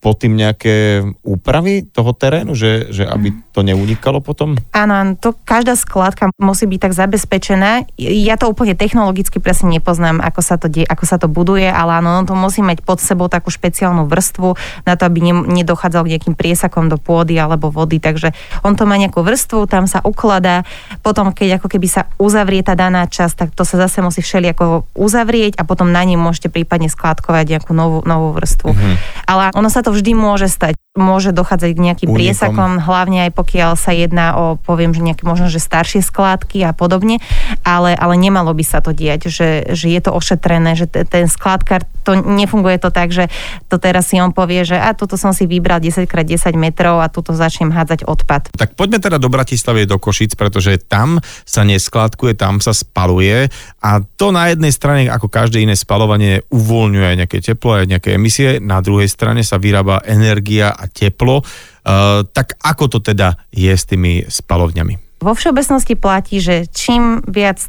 [0.00, 3.38] po tým nejaké úpravy toho terénu, že, že aby mhm.
[3.52, 4.56] to neunikalo potom?
[4.72, 7.84] Áno, to každá skladka musí byť tak zabezpečená.
[8.00, 12.00] Ja to úplne technologicky presne nepoznám, ako sa to, die, ako sa to buduje, ale
[12.00, 14.56] áno, to musí mať pod sebou takú špeciálnu vrstvu
[14.88, 18.00] na to, aby ne, nedochádzal k nejakým priesakom do pôdy alebo vody.
[18.00, 18.32] Takže
[18.64, 20.64] on to má nejakú vrstvu, tam sa ukladá,
[21.04, 24.88] potom keď ako keby sa uzavrie tá daná časť, tak to sa zase musí všelijako
[24.96, 28.70] uzavrieť a potom na ním môžete prípadne skladkovať nejakú novú, novú vrstvu.
[28.72, 28.94] Mm-hmm.
[29.28, 30.76] Ale ono sa to vždy môže stať.
[30.98, 32.18] Môže dochádzať k nejakým Unikom.
[32.18, 36.74] priesakom, hlavne aj pokiaľ sa jedná o, poviem, že nejaké možno, že staršie skládky a
[36.74, 37.22] podobne,
[37.62, 41.30] ale, ale nemalo by sa to diať, že, že je to ošetrené, že t- ten
[41.30, 43.30] skládkar, to nefunguje to tak, že
[43.70, 47.38] to teraz si on povie, že a toto som si vybral 10x10 metrov a tuto
[47.38, 48.50] začnem hádzať odpad.
[48.58, 53.46] Tak poďme teda do Bratislavy, do Košic, pretože tam sa neskládkuje, tam sa spaluje
[53.78, 58.58] a to na jednej strane, ako každé iné spalovanie, uvoľňuje nejaké teplo, aj nejaké emisie,
[58.58, 61.40] na druhej strane sa vyrába energia a teplo.
[61.40, 65.20] Uh, tak ako to teda je s tými spalovňami?
[65.20, 67.60] Vo všeobecnosti platí, že čím viac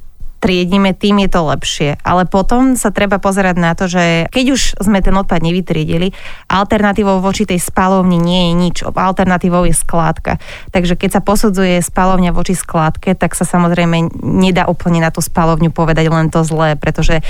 [0.41, 1.89] triedíme, tým je to lepšie.
[2.01, 6.09] Ale potom sa treba pozerať na to, že keď už sme ten odpad nevytriedili,
[6.49, 8.78] alternatívou voči tej spalovni nie je nič.
[8.82, 10.41] Alternatívou je skládka.
[10.74, 15.69] Takže keď sa posudzuje spalovňa voči skládke, tak sa samozrejme nedá úplne na tú spalovňu
[15.69, 17.22] povedať len to zlé, pretože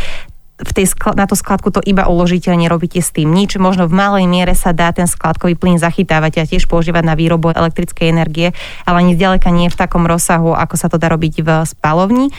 [0.62, 3.58] v tej, na tú skladku to iba uložíte a nerobíte s tým nič.
[3.58, 7.50] Možno v malej miere sa dá ten skladkový plyn zachytávať a tiež používať na výrobu
[7.52, 8.54] elektrickej energie,
[8.86, 12.30] ale ani zďaleka nie v takom rozsahu, ako sa to dá robiť v spalovni.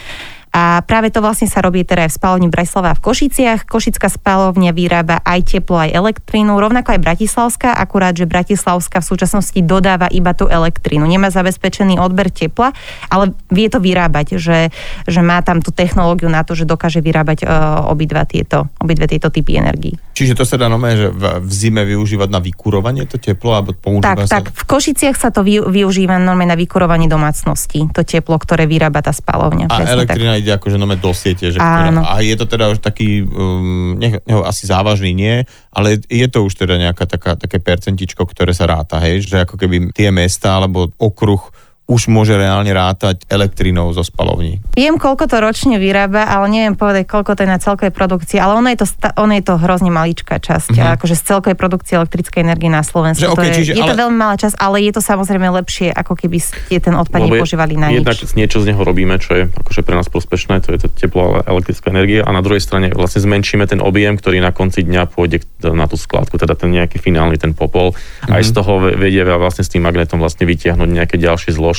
[0.53, 3.65] A práve to vlastne sa robí teda aj v spalovni Bratislava v Košiciach.
[3.65, 9.57] Košická spalovňa vyrába aj teplo, aj elektrínu, rovnako aj Bratislavská, akurát, že Bratislavská v súčasnosti
[9.65, 11.09] dodáva iba tú elektrínu.
[11.09, 12.69] Nemá zabezpečený odber tepla,
[13.09, 14.69] ale vie to vyrábať, že,
[15.09, 19.33] že má tam tú technológiu na to, že dokáže vyrábať uh, obidva tieto, obidve tieto
[19.33, 19.97] typy energií.
[20.13, 23.73] Čiže to sa dá nové, že v, v zime využívať na vykurovanie to teplo, alebo
[23.73, 24.37] používa tak, sa...
[24.37, 29.01] Tak, v Košiciach sa to vy, využíva normálne na vykurovanie domácností, to teplo, ktoré vyrába
[29.01, 29.73] tá spalovňa.
[29.73, 31.47] A elektrina ide akože nome do siete.
[31.47, 36.03] Že ktorá, a je to teda už taký, um, nech, nech, asi závažný nie, ale
[36.11, 39.95] je to už teda nejaká taká, také percentičko, ktoré sa ráta, hej, že ako keby
[39.95, 41.39] tie mesta alebo okruh
[41.83, 44.63] už môže reálne rátať elektrinou zo spalovní.
[44.79, 48.55] Viem, koľko to ročne vyrába, ale neviem povedať, koľko to je na celkovej produkcii, ale
[48.55, 48.87] ono je to,
[49.19, 50.95] ono je to hrozne maličká časť, mm-hmm.
[50.95, 53.27] akože z celkovej produkcie elektrickej energie na Slovensku.
[53.27, 53.91] Že, okay, to je, čiže, je ale...
[53.91, 57.35] to veľmi malá časť, ale je to samozrejme lepšie, ako keby ste ten odpad Lebo
[57.35, 58.31] nepoužívali na jednak nič.
[58.31, 61.51] niečo z neho robíme, čo je akože pre nás prospešné, to je to teplo a
[61.51, 65.43] elektrická energia a na druhej strane vlastne zmenšíme ten objem, ktorý na konci dňa pôjde
[65.67, 67.91] na tú skladku, teda ten nejaký finálny, ten popol.
[67.91, 68.31] Mm-hmm.
[68.31, 68.55] Aj z mhm.
[68.55, 71.72] toho vedie vlastne s tým magnetom vlastne vytiahnuť nejaké ďalšie zložky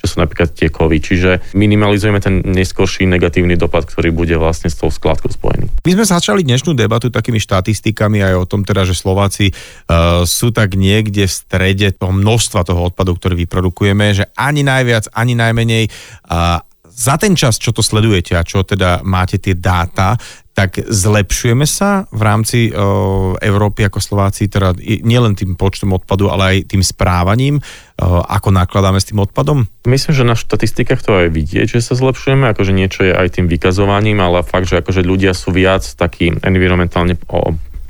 [0.00, 0.98] čo sú napríklad tie kovy.
[0.98, 5.68] Čiže minimalizujeme ten neskorší negatívny dopad, ktorý bude vlastne s tou skladkou spojený.
[5.84, 10.50] My sme začali dnešnú debatu takými štatistikami aj o tom teda, že Slováci uh, sú
[10.50, 15.84] tak niekde v strede toho množstva toho odpadu, ktorý vyprodukujeme, že ani najviac, ani najmenej
[16.32, 20.20] uh, za ten čas, čo to sledujete a čo teda máte tie dáta,
[20.60, 26.42] tak zlepšujeme sa v rámci uh, Európy ako Slováci, teda nielen tým počtom odpadu, ale
[26.60, 29.64] aj tým správaním, uh, ako nakladáme s tým odpadom?
[29.88, 33.48] Myslím, že na štatistikách to aj vidieť, že sa zlepšujeme, akože niečo je aj tým
[33.48, 37.16] vykazovaním, ale fakt, že akože ľudia sú viac takí environmentálne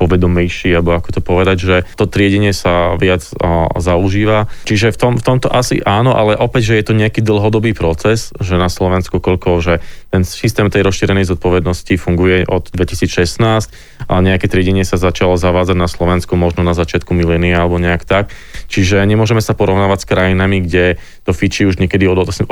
[0.01, 4.48] povedomejší, alebo ako to povedať, že to triedenie sa viac a, zaužíva.
[4.64, 8.32] Čiže v, tom, v tomto asi áno, ale opäť, že je to nejaký dlhodobý proces,
[8.40, 9.74] že na Slovensku koľko, že
[10.09, 15.86] ten systém tej rozšírenej zodpovednosti funguje od 2016 a nejaké triedenie sa začalo zavádzať na
[15.86, 18.32] Slovensku možno na začiatku milénia alebo nejak tak.
[18.72, 20.96] Čiže nemôžeme sa porovnávať s krajinami, kde
[21.28, 22.51] to fičí už niekedy od 80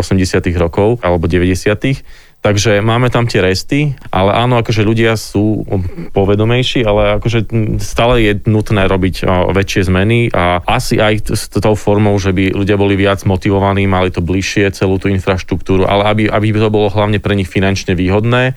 [0.61, 5.67] rokov alebo 90 Takže máme tam tie resty, ale áno, akože ľudia sú
[6.15, 7.51] povedomejší, ale akože
[7.83, 12.79] stále je nutné robiť väčšie zmeny a asi aj s tou formou, že by ľudia
[12.79, 17.19] boli viac motivovaní, mali to bližšie celú tú infraštruktúru, ale aby, aby to bolo hlavne
[17.19, 18.55] pre nich finančne výhodné,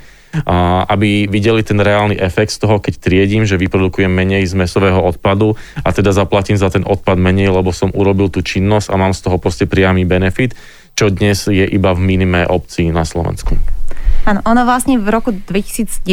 [0.47, 5.03] a aby videli ten reálny efekt z toho, keď triedím, že vyprodukujem menej z mesového
[5.03, 9.11] odpadu a teda zaplatím za ten odpad menej, lebo som urobil tú činnosť a mám
[9.11, 10.55] z toho proste priamy benefit
[10.95, 13.57] čo dnes je iba v minime obcí na Slovensku.
[14.21, 16.05] Áno, ono vlastne v roku 2019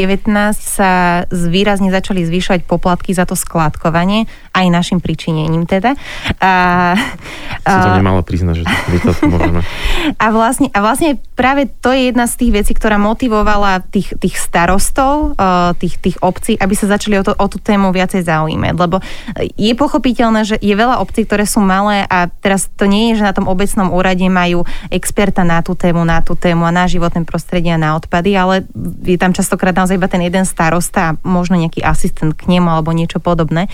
[0.56, 4.24] sa výrazne začali zvyšovať poplatky za to skládkovanie,
[4.58, 5.94] aj našim pričinením teda.
[6.42, 6.52] A,
[7.62, 8.64] a, si to nemala priznať, že
[9.06, 9.60] to možno.
[10.24, 14.40] A vlastne, a vlastne práve to je jedna z tých vecí, ktorá motivovala tých, tých
[14.40, 15.36] starostov,
[15.76, 18.72] tých, tých obcí, aby sa začali o, to, o tú tému viacej zaujímať.
[18.72, 19.04] Lebo
[19.36, 23.28] je pochopiteľné, že je veľa obcí, ktoré sú malé a teraz to nie je, že
[23.28, 27.28] na tom obecnom úrade majú experta na tú tému, na tú tému a na životné
[27.28, 28.64] prostredie a na odpady, ale
[29.04, 32.96] je tam častokrát naozaj iba ten jeden starosta a možno nejaký asistent k nemu alebo
[32.96, 33.68] niečo podobné.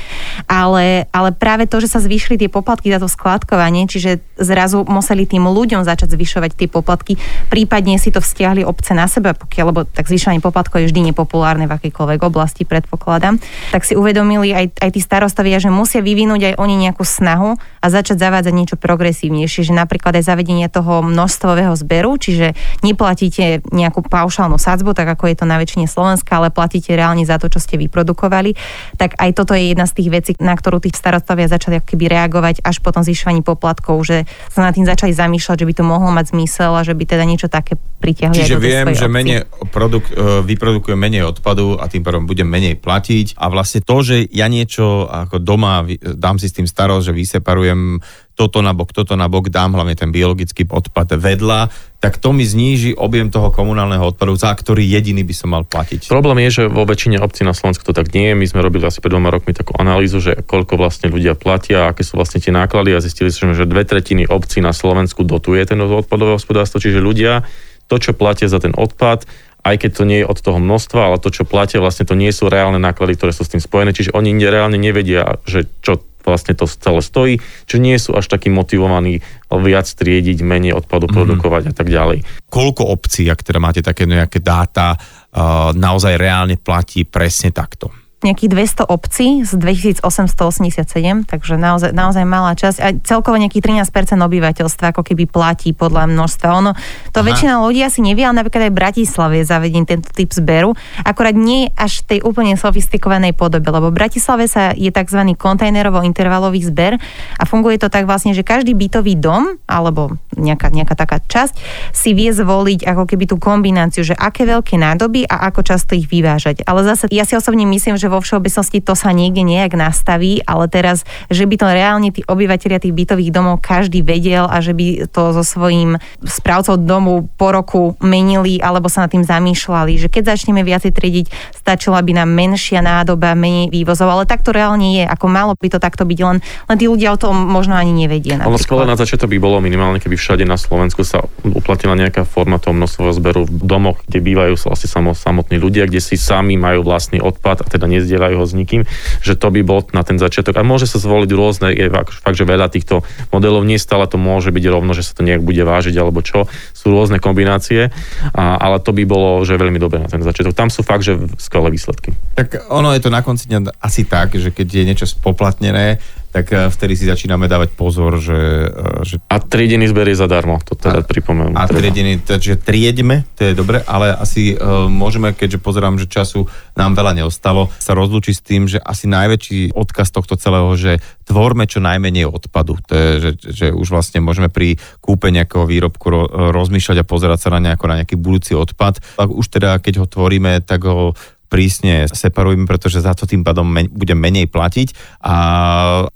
[0.51, 0.74] Ale,
[1.11, 5.47] ale práve to, že sa zvýšili tie poplatky za to skladkovanie, čiže zrazu museli tým
[5.47, 7.20] ľuďom začať zvyšovať tie poplatky,
[7.53, 11.70] prípadne si to vzťahli obce na seba, pokiaľ, lebo tak zvyšovanie poplatkov je vždy nepopulárne
[11.70, 13.39] v akejkoľvek oblasti, predpokladám,
[13.70, 17.87] tak si uvedomili aj, aj tí starostovia, že musia vyvinúť aj oni nejakú snahu a
[17.87, 24.57] začať zavádzať niečo progresívnejšie, že napríklad aj zavedenie toho množstvového zberu, čiže neplatíte nejakú paušálnu
[24.57, 27.77] sadzbu, tak ako je to na väčšine Slovenska, ale platíte reálne za to, čo ste
[27.77, 28.57] vyprodukovali,
[28.97, 32.65] tak aj toto je jedna z tých vecí, na ktorú tí starostovia začali keby reagovať
[32.65, 36.09] až po tom zvyšovaní poplatkov, že sa nad tým začali zamýšľať, že by to mohlo
[36.09, 38.41] mať zmysel a že by teda niečo také pritiahli.
[38.41, 43.37] Čiže viem, že menej produkt, e, vyprodukujem menej odpadu a tým pádom budem menej platiť
[43.37, 48.01] a vlastne to, že ja niečo ako doma dám si s tým starosť, že vyseparujem
[48.35, 51.70] toto na bok, toto na bok, dám hlavne ten biologický odpad vedľa,
[52.03, 56.11] tak to mi zníži objem toho komunálneho odpadu, za ktorý jediný by som mal platiť.
[56.11, 58.35] Problém je, že vo väčšine obcí na Slovensku to tak nie je.
[58.37, 62.05] My sme robili asi pred dvoma rokmi takú analýzu, že koľko vlastne ľudia platia, aké
[62.05, 65.80] sú vlastne tie náklady a zistili sme, že dve tretiny obcí na Slovensku dotuje ten
[65.80, 67.47] odpadové hospodárstvo, čiže ľudia
[67.89, 69.24] to, čo platia za ten odpad,
[69.64, 72.28] aj keď to nie je od toho množstva, ale to, čo platia, vlastne to nie
[72.37, 76.57] sú reálne náklady, ktoré sú s tým spojené, čiže oni reálne nevedia, že čo vlastne
[76.57, 77.35] to celé stojí,
[77.68, 79.20] čiže nie sú až takí motivovaní
[79.53, 81.16] viac triediť, menej odpadu mm-hmm.
[81.16, 82.25] produkovať a tak ďalej.
[82.51, 88.04] Koľko obcí, ak teda máte také nejaké dáta, uh, naozaj reálne platí presne takto?
[88.25, 88.51] Nejakých
[88.81, 95.05] 200 obcí z 2887, takže naozaj, naozaj malá časť a celkovo nejakých 13% obyvateľstva ako
[95.05, 96.49] keby platí podľa množstva.
[96.64, 96.72] Ono,
[97.12, 97.27] to Aha.
[97.29, 100.72] väčšina ľudí asi nevie, ale napríklad aj v Bratislave je zavedený tento typ zberu,
[101.05, 105.20] akorát nie až tej úplne sofistikovanej podobe, lebo v Bratislave sa je tzv.
[105.37, 106.97] kontajnerovo-intervalový zber
[107.37, 111.55] a funguje to tak vlastne, že každý bytový dom alebo nejaká, nejaká taká časť
[111.93, 116.09] si vie zvoliť ako keby tú kombináciu, že aké veľké nádoby a ako často ich
[116.09, 116.62] vyvážať.
[116.64, 120.71] Ale zase ja si osobne myslím, že vo všeobecnosti to sa niekde nejak nastaví, ale
[120.71, 125.11] teraz, že by to reálne tí obyvateľia tých bytových domov každý vedel a že by
[125.11, 130.37] to so svojím správcov domu po roku menili alebo sa nad tým zamýšľali, že keď
[130.37, 131.27] začneme viacej triediť,
[131.59, 135.69] stačila by nám menšia nádoba, menej vývozov, ale tak to reálne je, ako malo by
[135.73, 138.39] to takto byť, len, len tí ľudia o tom možno ani nevedia.
[138.45, 142.61] Ono skôr na začiatok by bolo minimálne, keby všade na Slovensku sa uplatila nejaká forma
[142.61, 147.25] toho množstvého zberu v domoch, kde bývajú asi samotní ľudia, kde si sami majú vlastný
[147.25, 148.85] odpad a teda nie nezdieľajú ho s nikým,
[149.25, 150.61] že to by bol na ten začiatok.
[150.61, 153.01] A môže sa zvoliť rôzne, je fakt, že veľa týchto
[153.33, 156.47] modelov, nie stále to môže byť rovno, že sa to nejak bude vážiť alebo čo,
[156.77, 157.89] sú rôzne kombinácie,
[158.37, 160.53] a, ale to by bolo, že veľmi dobré na ten začiatok.
[160.53, 162.13] Tam sú fakt, že skvelé výsledky.
[162.37, 165.99] Tak ono je to na konci dňa asi tak, že keď je niečo spoplatnené,
[166.35, 168.66] tak eh, vtedy si začíname dávať pozor, že...
[168.66, 169.14] Eh, že...
[169.30, 171.55] A triedený zber je zadarmo, to teda pripomeniem.
[171.55, 176.51] A triedený, takže triedme, to je dobre, ale asi uh, môžeme, keďže pozerám, že času
[176.74, 181.70] nám veľa neostalo, sa rozlúčiť s tým, že asi najväčší odkaz tohto celého, že tvorme
[181.70, 182.82] čo najmenej odpadu.
[182.91, 187.39] To je, že, že už vlastne môžeme pri kúpe nejakého výrobku ro, rozmýšľať a pozerať
[187.47, 188.99] sa na, nejako, na nejaký budúci odpad.
[189.16, 191.14] Ak už teda, keď ho tvoríme, tak ho
[191.55, 195.23] prísne separujeme, pretože za to tým pádom men, budem menej platiť.
[195.23, 195.37] A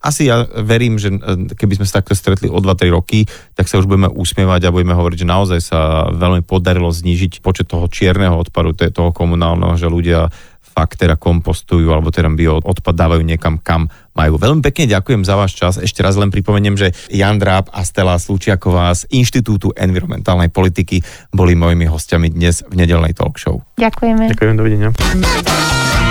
[0.03, 3.23] asi ja verím, že e, keby sme sa takto stretli o 2-3 roky,
[3.55, 7.71] tak sa už budeme usmievať a budeme hovoriť, že naozaj sa veľmi podarilo znížiť počet
[7.71, 10.35] toho čierneho odpadu, toho komunálneho, že ľudia
[10.79, 14.39] fakt teda kompostujú alebo teda bio odpad dávajú niekam, kam majú.
[14.39, 15.75] Veľmi pekne ďakujem za váš čas.
[15.83, 21.03] Ešte raz len pripomeniem, že Jan Dráb a Stella Slučiaková z Inštitútu environmentálnej politiky
[21.35, 23.59] boli mojimi hostiami dnes v nedelnej talk show.
[23.75, 24.31] Ďakujeme.
[24.31, 26.08] Ďakujem, dovidenia.